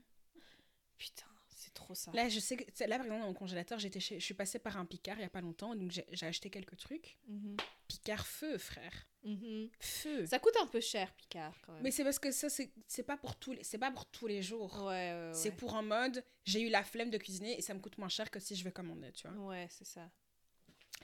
[0.97, 1.25] Putain,
[1.73, 2.11] c'est trop ça.
[2.11, 4.19] Là, je sais que là, par exemple, dans mon congélateur, j'étais chez...
[4.19, 6.77] je suis passée par un Picard il y a pas longtemps, donc j'ai acheté quelques
[6.77, 7.17] trucs.
[7.27, 7.55] Mhm.
[7.87, 9.69] Picard feu, frère, Mhm.
[9.79, 10.25] feu.
[10.25, 11.83] Ça coûte un peu cher, Picard, quand même.
[11.83, 14.27] Mais c'est parce que ça, c'est c'est pas pour tous les, c'est pas pour tous
[14.27, 14.73] les jours.
[14.83, 15.33] Ouais, ouais, ouais.
[15.33, 18.09] C'est pour un mode, j'ai eu la flemme de cuisiner et ça me coûte moins
[18.09, 19.37] cher que si je vais commander, tu vois.
[19.47, 20.09] Ouais, c'est ça.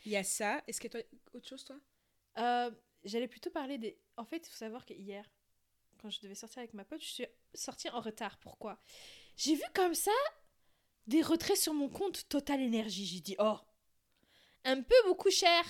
[0.06, 0.64] Il y a ça.
[0.68, 1.00] Est-ce que toi,
[1.34, 1.80] autre chose, toi?
[2.40, 2.72] Euh,
[3.04, 3.98] J'allais plutôt parler des.
[4.18, 5.30] En fait, il faut savoir que hier,
[6.02, 8.38] quand je devais sortir avec ma pote, je suis sortie en retard.
[8.40, 8.80] Pourquoi?
[9.38, 10.12] J'ai vu comme ça
[11.08, 13.06] des retraits sur mon compte Total Énergie.
[13.06, 13.58] J'ai dit, oh,
[14.66, 15.64] un peu beaucoup cher.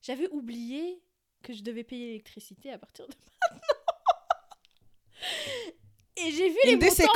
[0.00, 1.02] J'avais oublié
[1.42, 3.14] que je devais payer l'électricité à partir de
[3.50, 3.58] maintenant.
[6.16, 6.72] Et j'ai vu les
[7.06, 7.12] montants.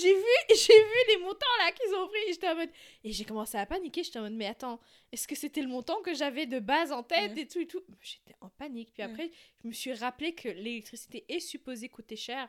[0.00, 2.18] J'ai vu, j'ai vu les montants là qu'ils ont pris.
[2.28, 2.70] et J'étais en mode.
[3.02, 4.04] Et j'ai commencé à paniquer.
[4.04, 4.78] J'étais en mode, mais attends,
[5.10, 7.82] est-ce que c'était le montant que j'avais de base en tête et tout et tout?
[8.00, 8.92] J'étais en panique.
[8.92, 9.30] Puis après,
[9.62, 12.48] je me suis rappelé que l'électricité est supposée coûter cher.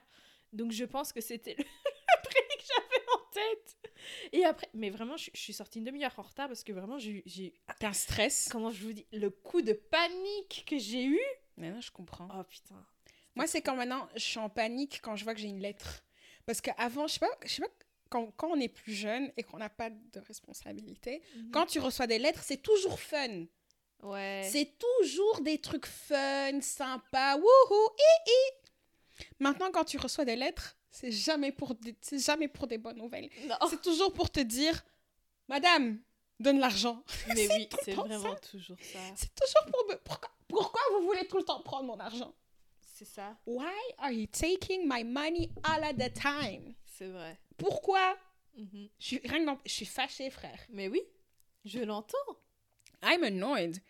[0.53, 3.77] Donc je pense que c'était le, le prix que j'avais en tête.
[4.31, 6.99] Et après, mais vraiment, je, je suis sortie une demi-heure en retard parce que vraiment,
[6.99, 11.19] j'ai eu- un stress Comment je vous dis Le coup de panique que j'ai eu.
[11.57, 12.27] Non, non, je comprends.
[12.37, 12.75] Oh putain.
[13.35, 16.03] Moi, c'est quand maintenant, je suis en panique quand je vois que j'ai une lettre.
[16.45, 17.69] Parce qu'avant, je sais pas, je sais pas
[18.09, 21.21] quand, quand on est plus jeune et qu'on n'a pas de responsabilité,
[21.53, 23.45] quand tu reçois des lettres, c'est toujours fun.
[24.03, 24.41] Ouais.
[24.51, 29.25] C'est toujours des trucs fun, sympas, wouhou, hi hi.
[29.39, 32.97] Maintenant, quand tu reçois des lettres, c'est jamais pour des, c'est jamais pour des bonnes
[32.97, 33.29] nouvelles.
[33.69, 34.83] C'est toujours pour te dire,
[35.47, 35.99] Madame,
[36.39, 37.03] donne l'argent.
[37.29, 38.99] Mais oui, c'est vraiment toujours ça.
[39.15, 39.95] C'est toujours pour me.
[40.03, 42.35] Pourquoi, pourquoi vous voulez tout le temps prendre mon argent?
[42.81, 43.37] C'est ça.
[43.45, 46.75] Why are you taking my money all at the time?
[46.85, 47.39] C'est vrai.
[47.57, 48.17] Pourquoi?
[48.57, 48.89] Mhm.
[48.99, 50.59] Je suis, rien que je suis fâchée, frère.
[50.69, 51.01] Mais oui,
[51.63, 52.17] je l'entends.
[53.01, 53.81] I'm annoyed.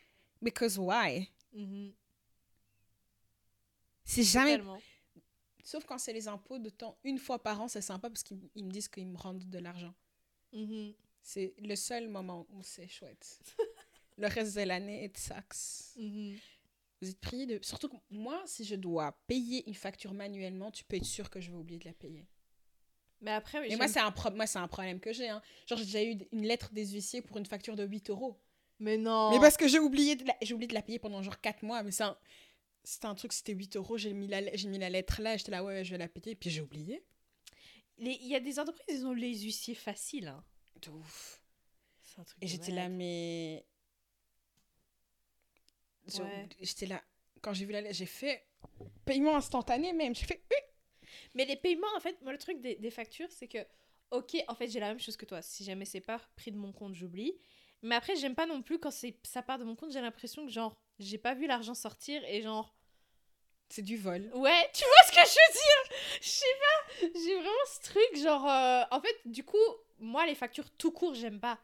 [0.41, 1.29] Because why?
[1.53, 1.93] Mhm.
[4.03, 4.57] C'est jamais.
[4.57, 4.81] Totalement.
[5.63, 8.49] Sauf quand c'est les impôts de temps une fois par an, c'est sympa parce qu'ils
[8.55, 9.93] ils me disent qu'ils me rendent de l'argent.
[10.53, 10.93] Mhm.
[11.23, 13.39] C'est le seul moment où c'est chouette.
[14.17, 15.95] le reste de l'année, it sucks.
[15.97, 16.35] Mhm.
[17.01, 17.59] Vous êtes prié de...
[17.63, 21.39] Surtout que moi, si je dois payer une facture manuellement, tu peux être sûr que
[21.41, 22.27] je vais oublier de la payer.
[23.21, 25.29] Mais après, Et j'aime- moi, c'est un, pro- moi, c'est un problème que j'ai.
[25.29, 25.41] Hein.
[25.67, 28.39] Genre, j'ai déjà eu une lettre des huissiers pour une facture de 8 euros.
[28.79, 29.31] Mais non.
[29.31, 30.35] Mais parce que j'ai oublié, de la...
[30.41, 31.81] j'ai oublié de la payer pendant genre 4 mois.
[31.83, 32.17] Mais c'est un...
[32.83, 33.97] C'était un truc, c'était 8 euros.
[33.97, 34.55] J'ai mis, la...
[34.55, 35.37] j'ai mis la lettre là.
[35.37, 36.35] J'étais là, ouais, ouais, je vais la payer.
[36.35, 37.03] Puis j'ai oublié.
[37.97, 40.27] Il y a des entreprises, ils ont les huissiers faciles.
[40.27, 40.43] Hein.
[40.81, 41.41] De ouf.
[42.01, 43.65] C'est un truc Et j'étais là, mais.
[46.17, 46.49] Ouais.
[46.59, 47.03] J'étais là.
[47.41, 48.47] Quand j'ai vu la lettre, j'ai fait
[49.05, 50.15] paiement instantané même.
[50.15, 50.43] J'ai fait.
[51.35, 53.59] Mais les paiements, en fait, moi, le truc des, des factures, c'est que,
[54.11, 55.41] ok, en fait, j'ai la même chose que toi.
[55.41, 57.37] Si jamais c'est pas pris de mon compte, j'oublie.
[57.83, 60.45] Mais après, j'aime pas non plus quand c'est ça part de mon compte, j'ai l'impression
[60.45, 62.75] que, genre, j'ai pas vu l'argent sortir et, genre,
[63.69, 64.29] C'est du vol.
[64.33, 65.97] ouais, tu vois ce que je veux dire?
[66.21, 69.57] Je sais pas, j'ai vraiment ce truc, genre, euh, en fait, du coup,
[69.99, 71.57] moi, les factures tout court, j'aime pas.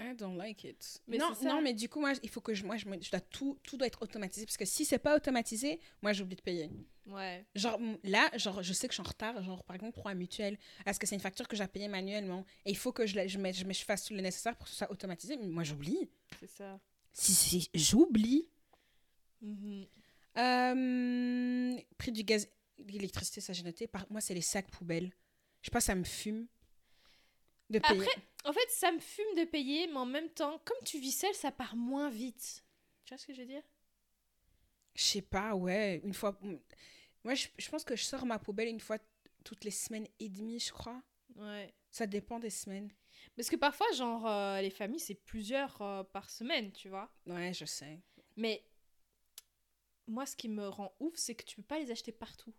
[0.00, 1.00] I don't like it.
[1.08, 1.48] Mais non, ça.
[1.48, 2.64] non, mais du coup, moi, il faut que je.
[2.64, 4.46] Moi, je, dois tout, tout doit être automatisé.
[4.46, 6.70] Parce que si c'est pas automatisé, moi, j'oublie de payer.
[7.06, 7.44] Ouais.
[7.56, 10.14] Genre, là, genre, je sais que je suis en retard, genre, par exemple, pour un
[10.14, 10.56] mutuel.
[10.86, 12.44] Est-ce que c'est une facture que j'ai payée manuellement?
[12.64, 14.66] Et il faut que je, la- je, mette- je, je fasse tout le nécessaire pour
[14.66, 15.36] que ce soit automatisé.
[15.36, 16.08] Mais moi, j'oublie.
[16.38, 16.78] C'est ça.
[17.12, 18.46] Si, si, j'oublie.
[19.42, 19.86] Mhm.
[20.36, 22.48] Euh, prix du gaz,
[22.86, 23.88] l'électricité, ça j'ai noté.
[23.88, 25.10] Par, moi, c'est les sacs poubelles.
[25.62, 26.46] Je sais pas, ça me fume
[27.70, 28.00] de payer.
[28.02, 31.12] Après, en fait, ça me fume de payer, mais en même temps, comme tu vis
[31.12, 32.64] seule, ça part moins vite.
[33.04, 33.62] Tu vois ce que je veux dire?
[34.94, 36.00] Je sais pas, ouais.
[36.04, 36.38] Une fois.
[37.24, 38.98] Moi, je, je pense que je sors ma poubelle une fois
[39.44, 41.02] toutes les semaines et demie, je crois.
[41.36, 41.72] Ouais.
[41.90, 42.90] Ça dépend des semaines.
[43.36, 47.10] Parce que parfois, genre, euh, les familles, c'est plusieurs euh, par semaine, tu vois.
[47.26, 48.00] Ouais, je sais.
[48.36, 48.64] Mais
[50.06, 52.54] moi, ce qui me rend ouf, c'est que tu peux pas les acheter partout.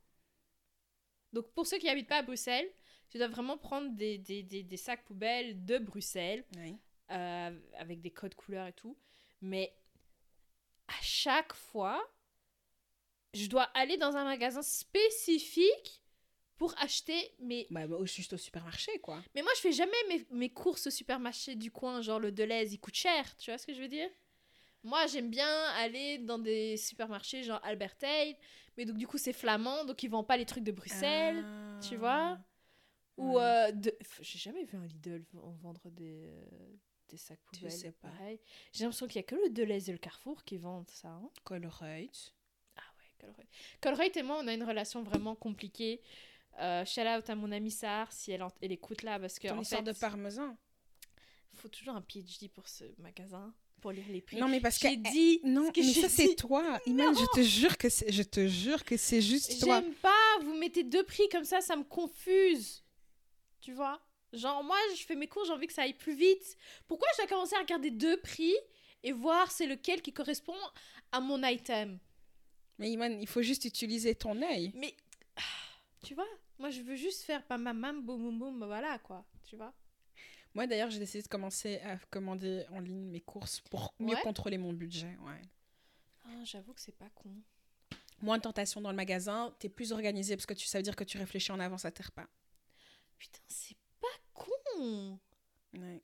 [1.33, 2.69] Donc, pour ceux qui habitent pas à Bruxelles,
[3.09, 6.45] tu dois vraiment prendre des, des, des, des sacs poubelles de Bruxelles,
[7.11, 8.97] euh, avec des codes couleurs et tout.
[9.41, 9.73] Mais
[10.87, 12.01] à chaque fois,
[13.33, 16.01] je dois aller dans un magasin spécifique
[16.57, 17.67] pour acheter mes...
[17.69, 19.23] Bah, bah, juste au supermarché, quoi.
[19.33, 22.73] Mais moi, je fais jamais mes, mes courses au supermarché du coin, genre le Deleuze,
[22.73, 24.09] il coûte cher, tu vois ce que je veux dire?
[24.83, 28.35] Moi, j'aime bien aller dans des supermarchés genre Albertine,
[28.77, 31.43] mais donc du coup, c'est flamand, donc ils vendent pas les trucs de Bruxelles.
[31.45, 31.79] Ah.
[31.81, 32.37] tu vois?
[33.19, 33.41] Ou Ouais.
[33.43, 33.95] euh, de...
[34.21, 36.45] J'ai jamais vu un Lidl en vendre des, euh,
[37.09, 37.71] des sacs poubelles.
[37.71, 38.07] sais pas.
[38.09, 38.39] pareil.
[38.73, 41.09] J'ai l'impression qu'il y a que le Deleuze et le Carrefour qui vendent ça.
[41.09, 41.29] hein.
[41.43, 42.33] Colruyt.
[42.77, 43.47] Ah ouais, Colruyt.
[43.81, 46.01] Colruyt et moi, on a une relation vraiment compliquée.
[46.59, 49.47] Euh, shout out à mon amie Sarah si elle, en- elle écoute là parce que
[49.47, 50.57] Ton en fait, de parmesan.
[51.53, 54.37] faut toujours un PhD pour ce magasin pour lire les prix.
[54.37, 54.93] Non, mais parce que.
[55.11, 56.79] dit Non, ce que mais ça, c'est toi.
[56.85, 59.79] Iman, je te jure que c'est, je te jure que c'est juste toi.
[59.81, 62.83] J'aime pas, vous mettez deux prix comme ça, ça me confuse.
[63.61, 64.01] Tu vois
[64.31, 66.55] Genre, moi, je fais mes cours, j'ai envie que ça aille plus vite.
[66.87, 68.53] Pourquoi je dois commencer à regarder deux prix
[69.01, 70.55] et voir c'est lequel qui correspond
[71.11, 71.97] à mon item?
[72.77, 74.71] Mais Iman, il faut juste utiliser ton œil.
[74.75, 74.95] Mais,
[76.03, 76.27] tu vois
[76.59, 79.25] Moi, je veux juste faire pam pam pam, boum boum boum, voilà quoi.
[79.43, 79.73] Tu vois
[80.53, 84.21] Moi, d'ailleurs, j'ai décidé de commencer à commander en ligne mes courses pour mieux Ouais.
[84.21, 85.17] contrôler mon budget.
[85.25, 85.41] Ouais.
[86.25, 87.31] Ah, J'avoue que c'est pas con.
[88.21, 90.95] Moins de tentations dans le magasin, t'es plus organisé parce que tu, ça veut dire
[90.95, 92.27] que tu réfléchis en avance à tes repas.
[93.19, 95.19] Putain, c'est pas con
[95.73, 96.01] Ouais.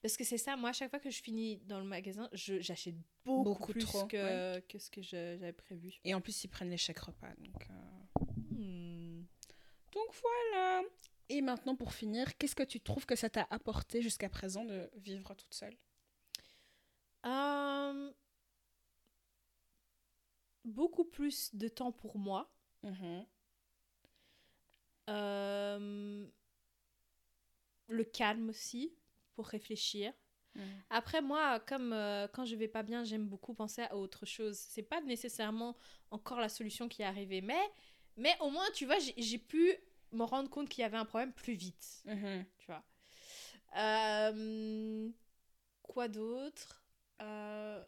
[0.00, 2.94] Parce que c'est ça, moi, à chaque fois que je finis dans le magasin, j'achète
[3.24, 5.92] beaucoup, Beaucoup plus trop, que, que ce que j'avais prévu.
[6.04, 7.34] Et en plus, ils prennent les chèques repas.
[7.38, 9.24] Donc, euh, Hmm.
[9.92, 10.82] donc voilà.
[11.28, 14.88] Et maintenant, pour finir, qu'est-ce que tu trouves que ça t'a apporté jusqu'à présent de
[14.94, 15.76] vivre toute seule?
[17.26, 18.12] Euh,
[20.64, 22.50] Beaucoup plus de temps pour moi.
[25.10, 26.26] Euh,
[27.88, 28.94] Le calme aussi,
[29.34, 30.12] pour réfléchir.
[30.54, 30.82] Mhm.
[30.90, 34.56] Après, moi, comme euh, quand je vais pas bien, j'aime beaucoup penser à autre chose.
[34.58, 35.76] C'est pas nécessairement
[36.10, 37.60] encore la solution qui est arrivée, mais,
[38.16, 39.74] mais au moins, tu vois, j'ai pu
[40.12, 42.02] me rendre compte qu'il y avait un problème plus vite.
[42.06, 42.44] Mhm.
[42.58, 42.84] tu vois.
[43.76, 45.10] Euh,
[45.82, 46.82] quoi d'autre?
[47.22, 47.84] Euh,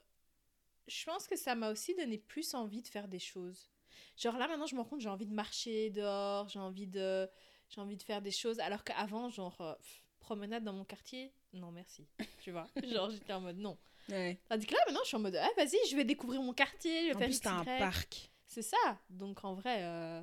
[0.89, 3.71] Je pense que ça m'a aussi donné plus envie de faire des choses.
[4.17, 7.29] Genre là, maintenant, je me rends compte, j'ai envie de marcher dehors, j'ai envie de,
[7.69, 11.33] j'ai envie de faire des choses, alors qu'avant, genre, euh, pff, promenade dans mon quartier,
[11.53, 12.07] non merci,
[12.43, 12.69] tu vois.
[12.85, 13.79] genre, j'étais en mode non.
[14.09, 14.39] Ouais.
[14.49, 17.03] Tandis que là, maintenant, je suis en mode, ah, vas-y, je vais découvrir mon quartier,
[17.03, 18.31] je vais En faire plus, un parc.
[18.47, 19.01] C'est ça.
[19.11, 20.23] Donc, en vrai, euh,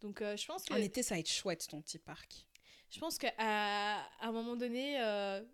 [0.00, 0.74] donc, euh, je pense que...
[0.74, 2.46] En été, ça va être chouette, ton petit parc.
[2.90, 4.96] Je pense qu'à à un moment donné,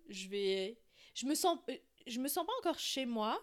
[0.09, 0.78] je vais.
[1.14, 1.59] Je me sens.
[2.07, 3.38] Je me sens pas encore chez moi.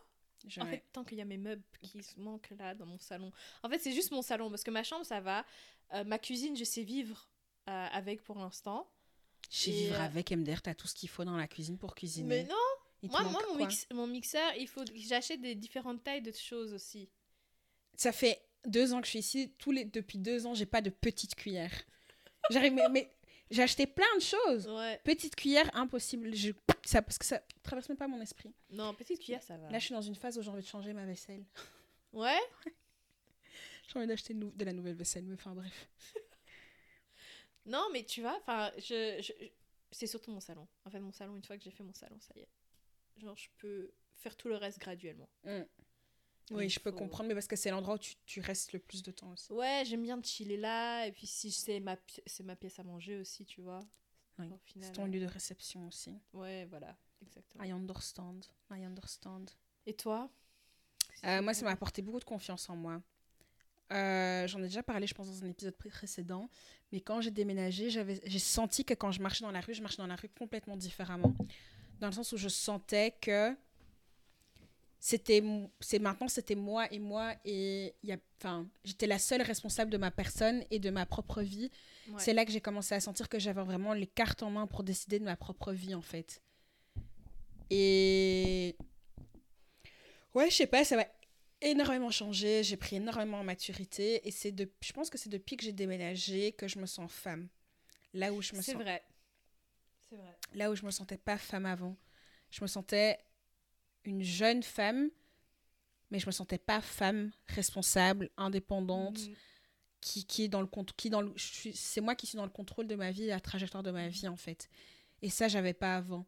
[0.58, 3.32] En fait, tant qu'il y a mes meubles qui manquent là dans mon salon.
[3.62, 5.46] En fait, c'est juste mon salon parce que ma chambre, ça va.
[5.94, 7.30] Euh, ma cuisine, je sais vivre
[7.70, 8.90] euh, avec pour l'instant.
[9.50, 11.96] Chez et, Vivre euh, avec MDR, t'as tout ce qu'il faut dans la cuisine pour
[11.96, 12.28] cuisiner.
[12.28, 12.56] Mais non,
[13.04, 16.74] Moi, moi mon, quoi mix- mon mixeur, il faut j'achète des différentes tailles de choses
[16.74, 17.10] aussi.
[17.96, 19.54] Ça fait deux ans que je suis ici.
[19.58, 19.86] Tous les...
[19.86, 21.72] Depuis deux ans, j'ai pas de petite cuillère.
[22.50, 23.14] J'arrive, mais, mais
[23.52, 24.68] j'ai acheté plein de choses.
[24.68, 25.00] Ouais.
[25.04, 26.34] Petite cuillère, impossible.
[26.36, 26.52] Je...
[26.86, 28.54] Ça, parce que ça traverse même pas mon esprit.
[28.72, 29.70] Non, petite cuillère, ça va.
[29.70, 31.46] Là, je suis dans une phase où j'ai envie de changer ma vaisselle.
[32.12, 32.40] Ouais.
[33.88, 35.90] J'ai envie d'acheter nou- de la nouvelle vaisselle, mais enfin bref.
[37.66, 39.48] Non, mais tu vois, enfin, je, je-
[39.92, 40.68] c'est surtout mon salon.
[40.86, 42.50] En fait, mon salon, une fois que j'ai fait mon salon, ça y est.
[43.18, 45.30] Genre, je peux faire tout le reste graduellement.
[46.52, 48.80] Oui, Il je peux comprendre, mais parce que c'est l'endroit où tu, tu restes le
[48.80, 49.52] plus de temps aussi.
[49.54, 51.08] Ouais, j'aime bien chiller là.
[51.08, 51.96] Et puis, si c'est ma,
[52.26, 53.80] c'est ma pièce à manger aussi, tu vois.
[54.40, 54.48] Oui,
[54.80, 56.12] C'est ton euh, lieu de réception aussi.
[56.34, 57.64] Ouais, voilà, exactement.
[57.64, 58.42] I understand.
[58.72, 59.46] I understand.
[59.86, 60.30] Et toi?
[61.26, 63.02] Euh, moi, ça m'a apporté beaucoup de confiance en moi.
[63.92, 66.50] Euh, J'en ai déjà parlé, je pense, dans un épisode pré- précédent.
[66.92, 69.98] Mais quand j'ai déménagé, j'ai senti que quand je marchais dans la rue, je marchais
[69.98, 71.34] dans la rue complètement différemment.
[72.00, 73.56] Dans le sens où je sentais que
[75.00, 75.44] c'était
[75.82, 80.12] c'est maintenant c'était moi et moi et il enfin j'étais la seule responsable de ma
[80.12, 81.70] personne et de ma propre vie
[82.08, 82.16] Ouais.
[82.20, 84.84] c'est là que j'ai commencé à sentir que j'avais vraiment les cartes en main pour
[84.84, 86.42] décider de ma propre vie, en fait.
[87.70, 88.76] Et.
[90.34, 91.06] Ouais, je sais pas, ça m'a
[91.72, 92.64] énormément changé.
[92.64, 94.28] J'ai pris énormément en maturité.
[94.28, 94.72] Et c'est de...
[94.82, 97.48] je pense que c'est depuis que j'ai déménagé que je me sens femme.
[98.14, 98.82] Là où je me C'est sens.
[98.82, 99.04] vrai.
[100.10, 100.38] C'est vrai.
[100.54, 101.98] Là où je me sentais pas femme avant.
[102.52, 103.18] Je me sentais
[104.06, 105.10] une jeune femme,
[106.12, 109.36] mais je me sentais pas femme responsable, indépendante Mhm.
[110.02, 112.52] qui, qui est dans le compte qui dans le c'est moi qui suis dans le
[112.52, 114.70] contrôle de ma vie la trajectoire de ma vie en fait
[115.22, 116.26] et ça j'avais pas avant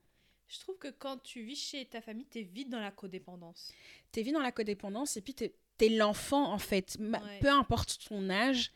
[0.48, 3.72] Je trouve que quand tu vis chez ta famille, t'es vite dans la codépendance.
[4.12, 7.40] t'es vie dans la codépendance et puis t'es es, l'enfant en fait Ma- Ouais.
[7.40, 8.72] peu importe ton âge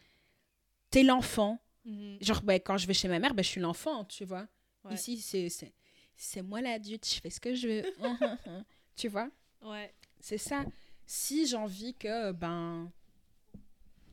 [0.92, 2.18] t'es l'enfant Mhm.
[2.22, 4.48] genre ben, quand je vais chez ma mère ben, je suis l'enfant tu vois
[4.84, 4.96] Ouais.
[4.96, 5.74] ici c'est c'est
[6.18, 7.84] c'est moi l'adulte je fais ce que je veux
[8.98, 9.30] tu vois?
[9.62, 9.94] Ouais.
[10.20, 10.66] c'est ça
[11.06, 12.92] si j'ai envie que ben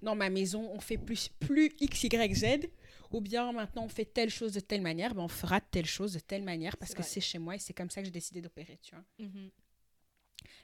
[0.03, 2.69] dans ma maison on fait plus plus x y z
[3.11, 6.13] ou bien maintenant on fait telle chose de telle manière ben on fera telle chose
[6.15, 8.41] de telle manière parce que c'est chez moi et c'est comme ça que j'ai décidé
[8.41, 9.05] d'opérer tu vois.
[9.19, 9.51] Mhm.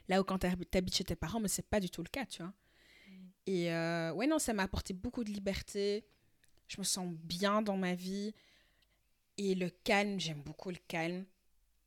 [0.07, 2.25] là où quand t'hab- t'habites chez tes parents mais c'est pas du tout le cas
[2.25, 2.53] tu vois.
[3.09, 3.29] Mhm.
[3.47, 6.05] et euh, ouais non ça m'a apporté beaucoup de liberté.
[6.67, 8.33] Je me sens bien dans ma vie.
[9.37, 11.25] Et le calme j'aime beaucoup le calme.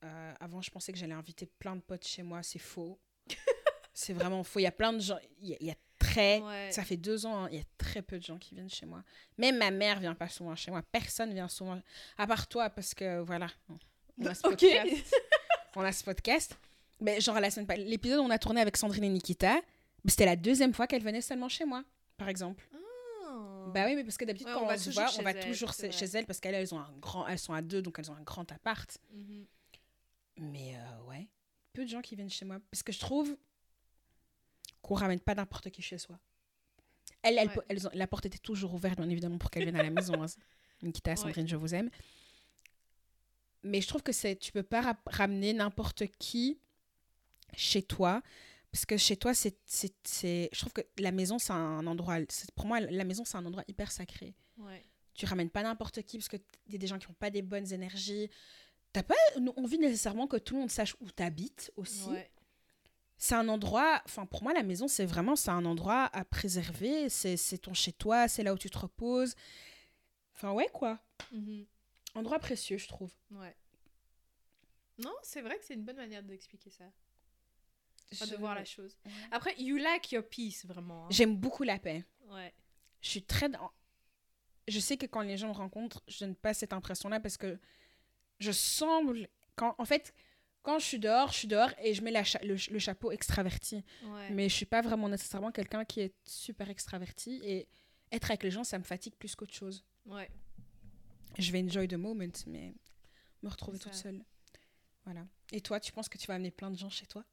[0.05, 2.99] Euh, avant je pensais que j'allais inviter plein de potes chez moi c'est faux.
[3.95, 4.59] C'est vraiment faux.
[4.61, 5.75] Il y a plein de gens il y a, il y a
[6.17, 6.71] très Ouais.
[6.73, 8.87] ça fait deux ans, hein, il y a très peu de gens qui viennent chez
[8.87, 9.03] moi.
[9.39, 10.83] Même ma mère vient pas souvent chez moi.
[10.93, 11.81] Personne vient souvent.
[12.19, 13.49] À part toi, parce que voilà,
[14.19, 15.15] on a ce podcast.
[15.77, 16.57] on a ce podcast.
[17.01, 19.61] Mais genre, la semaine l'épisode où on a tourné avec Sandrine et Nikita,
[20.07, 21.85] c'était la deuxième fois qu'elle venait seulement chez moi,
[22.17, 22.67] par exemple.
[22.73, 22.77] Ah.
[23.75, 25.33] Bah oui, mais parce que d'habitude, Ouais, quand on va se voit, chez on va
[25.33, 26.19] elle, toujours chez vrai.
[26.21, 28.23] elles parce qu'elles, elles, ont un grand, elles sont à deux, donc elles ont un
[28.23, 28.99] grand appart.
[29.13, 29.47] Mhm.
[30.39, 31.29] Mais euh, ouais,
[31.73, 32.59] peu de gens qui viennent chez moi.
[32.71, 33.37] Parce que je trouve
[34.87, 36.19] qu'on ramène pas n'importe qui chez soi.
[37.49, 37.55] Ouais.
[37.69, 40.23] elles ont- la porte était toujours ouverte, bien évidemment, pour qu'elles viennent à la maison.
[40.23, 40.27] Hein.
[40.83, 41.91] Nikita, Sandrine, je vous aime.
[43.63, 46.59] Mais je trouve que c'est, tu peux pas ra- ramener n'importe qui
[47.57, 48.23] chez toi.
[48.71, 52.19] Parce que chez toi, c'est, c'est, c'est- je trouve que la maison, c'est un endroit.
[52.29, 54.85] c'est- Pour moi, la maison, c'est un endroit hyper sacré Ouais.
[55.15, 57.43] tu ramènes pas n'importe qui parce qu'il y a des gens qui n'ont pas des
[57.43, 58.29] bonnes énergies.
[58.93, 59.15] T'as pas
[59.57, 62.09] envie nécessairement que tout le monde sache où t'habites aussi.
[62.11, 62.31] Ouais.
[63.19, 67.09] C'est un endroit, enfin pour moi la maison c'est vraiment c'est un endroit à préserver,
[67.09, 69.35] c'est ton chez toi, c'est là où tu te reposes.
[70.35, 70.99] Enfin ouais quoi,
[71.33, 71.65] Mhm.
[72.15, 73.13] endroit précieux je trouve.
[73.31, 73.57] Ouais.
[74.99, 76.85] Non, c'est vrai que c'est une bonne manière d'expliquer ça.
[78.13, 78.97] Enfin, de voir la chose.
[79.05, 79.13] Ouais.
[79.33, 81.05] Après, you like your peace, vraiment.
[81.07, 81.09] hein.
[81.11, 82.05] J'aime beaucoup la paix.
[82.29, 82.55] Ouais.
[83.03, 83.73] Je suis très dans-
[84.69, 87.37] je sais que quand les gens me rencontrent, je donne pas cette impression là parce
[87.37, 87.59] que
[88.39, 90.15] je semble quand en fait
[90.67, 93.13] quand je suis dehors, je suis dehors et je mets la cha- le, le chapeau
[93.13, 93.85] extraverti.
[94.03, 94.31] Ouais.
[94.31, 97.69] Mais je suis pas vraiment nécessairement quelqu'un qui est super extraverti et
[98.11, 99.85] être avec les gens, ça me fatigue plus qu'autre chose.
[100.07, 100.29] Ouais.
[101.39, 102.75] Je vais enjoy the moment, mais
[103.43, 104.25] me retrouver toute seule.
[105.05, 105.25] Voilà.
[105.53, 107.25] Et toi, tu penses que tu vas amener plein de gens chez toi?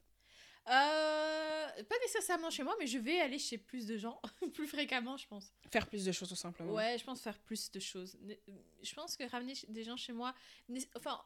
[0.68, 4.20] Euh, pas nécessairement chez moi, mais je vais aller chez plus de gens,
[4.54, 5.52] plus fréquemment, je pense.
[5.70, 6.72] Faire plus de choses tout simplement.
[6.72, 8.16] Ouais, je pense faire plus de choses.
[8.22, 8.34] Ne-
[8.82, 10.34] Je pense que ramener des gens chez moi,
[10.96, 11.20] enfin,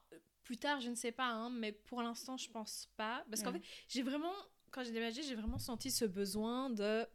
[0.49, 3.23] plus tard, je ne sais pas, hein, mais pour l'instant, je pense pas.
[3.29, 3.61] Parce qu'en Ouais.
[3.61, 4.33] fait, j'ai vraiment,
[4.71, 7.07] quand j'ai déménagé, j'ai vraiment senti ce besoin de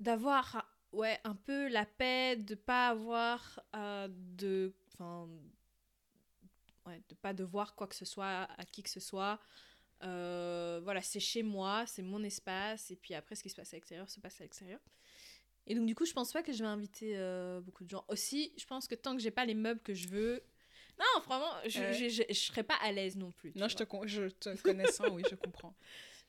[0.00, 4.74] d'avoir ouais, un peu la paix, de pas avoir euh, de.
[4.92, 5.28] Enfin.
[6.86, 9.38] Ouais, de pas devoir quoi que ce soit à qui que ce soit.
[10.02, 13.72] Euh, voilà, c'est chez moi, c'est mon espace, et puis après, ce qui se passe
[13.74, 14.80] à l'extérieur se passe à l'extérieur.
[15.68, 18.04] Et donc, du coup, je pense pas que je vais inviter euh, beaucoup de gens.
[18.08, 20.42] Aussi, je pense que tant que j'ai pas les meubles que je veux,
[20.98, 21.92] Non, vraiment, je, Euh.
[21.92, 23.52] je, je, je serais pas à l'aise non plus.
[23.54, 25.74] Non, je te, con- je te connaissant, oui, je comprends.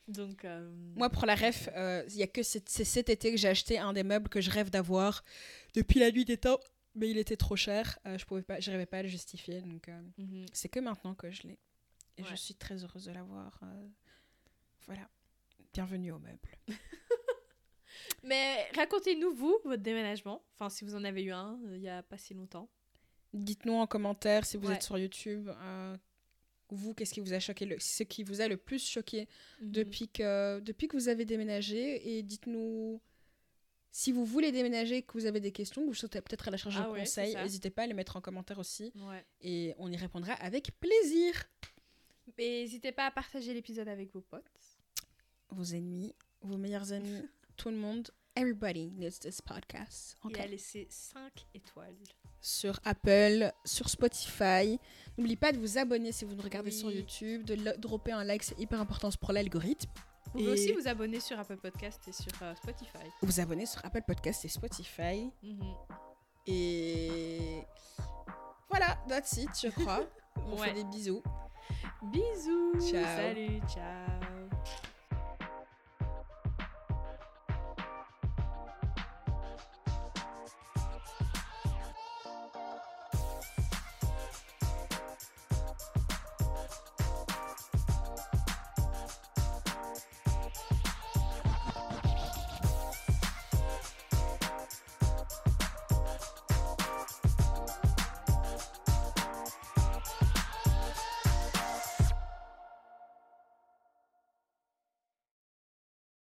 [0.07, 3.32] Donc, euh, Moi, pour la ref, euh, il y a que cet- c'est cet été
[3.32, 5.24] que j'ai acheté un des meubles que je rêve d'avoir
[5.76, 6.59] depuis la nuit des temps,
[6.95, 7.99] mais il était trop cher.
[8.07, 10.45] Euh, je pouvais pas, j'arrivais pas à le justifier, donc mhm.
[10.53, 11.59] c'est que maintenant que je l'ai.
[12.17, 13.59] Et je suis très heureuse de l'avoir.
[14.86, 15.07] voilà.
[15.74, 16.39] Bienvenue au meuble.
[18.24, 20.43] Mais racontez-nous, vous, votre déménagement.
[20.53, 22.70] Enfin, si vous en avez eu un il y a pas si longtemps.
[23.34, 24.75] Dites-nous en commentaire si vous Ouais.
[24.75, 25.49] êtes sur YouTube.
[25.49, 25.95] euh,
[26.71, 29.27] vous, qu'est-ce qui vous a choqué, le, ce qui vous a le plus choqué
[29.61, 29.71] Mhm.
[29.71, 33.01] depuis que, depuis que vous avez déménagé et dites-nous
[33.91, 36.57] si vous voulez déménager, que vous avez des questions, que vous souhaitez peut-être à la
[36.57, 39.25] charge Ah de ouais, conseils, n'hésitez pas à les mettre en commentaire aussi Ouais.
[39.41, 41.34] et on y répondra avec plaisir.
[42.38, 44.43] Et n'hésitez pas à partager l'épisode avec vos potes.
[45.49, 47.23] Vos ennemis, vos meilleurs amis,
[47.57, 50.15] tout le monde, everybody needs this podcast.
[50.36, 51.95] Et à laisser 5 étoiles.
[52.42, 54.80] Sur Apple, sur Spotify.
[55.18, 56.78] N'oubliez pas de vous abonner si vous nous regardez Oui.
[56.78, 59.90] sur YouTube, de dropper un like, c'est hyper important pour l'algorithme.
[60.28, 63.08] Vous pouvez Et- aussi vous abonner sur Apple Podcast et sur euh, Spotify.
[63.22, 65.30] Vous abonner sur Apple Podcast et Spotify.
[65.44, 65.74] Mhm.
[66.48, 67.64] Et
[68.70, 70.06] voilà, that's it, je crois.
[70.48, 70.68] On Ouais.
[70.70, 71.22] fait des bisous.
[72.04, 72.80] Bisous.
[72.90, 73.04] Ciao.
[73.04, 73.60] Salut.
[73.68, 74.39] Ciao.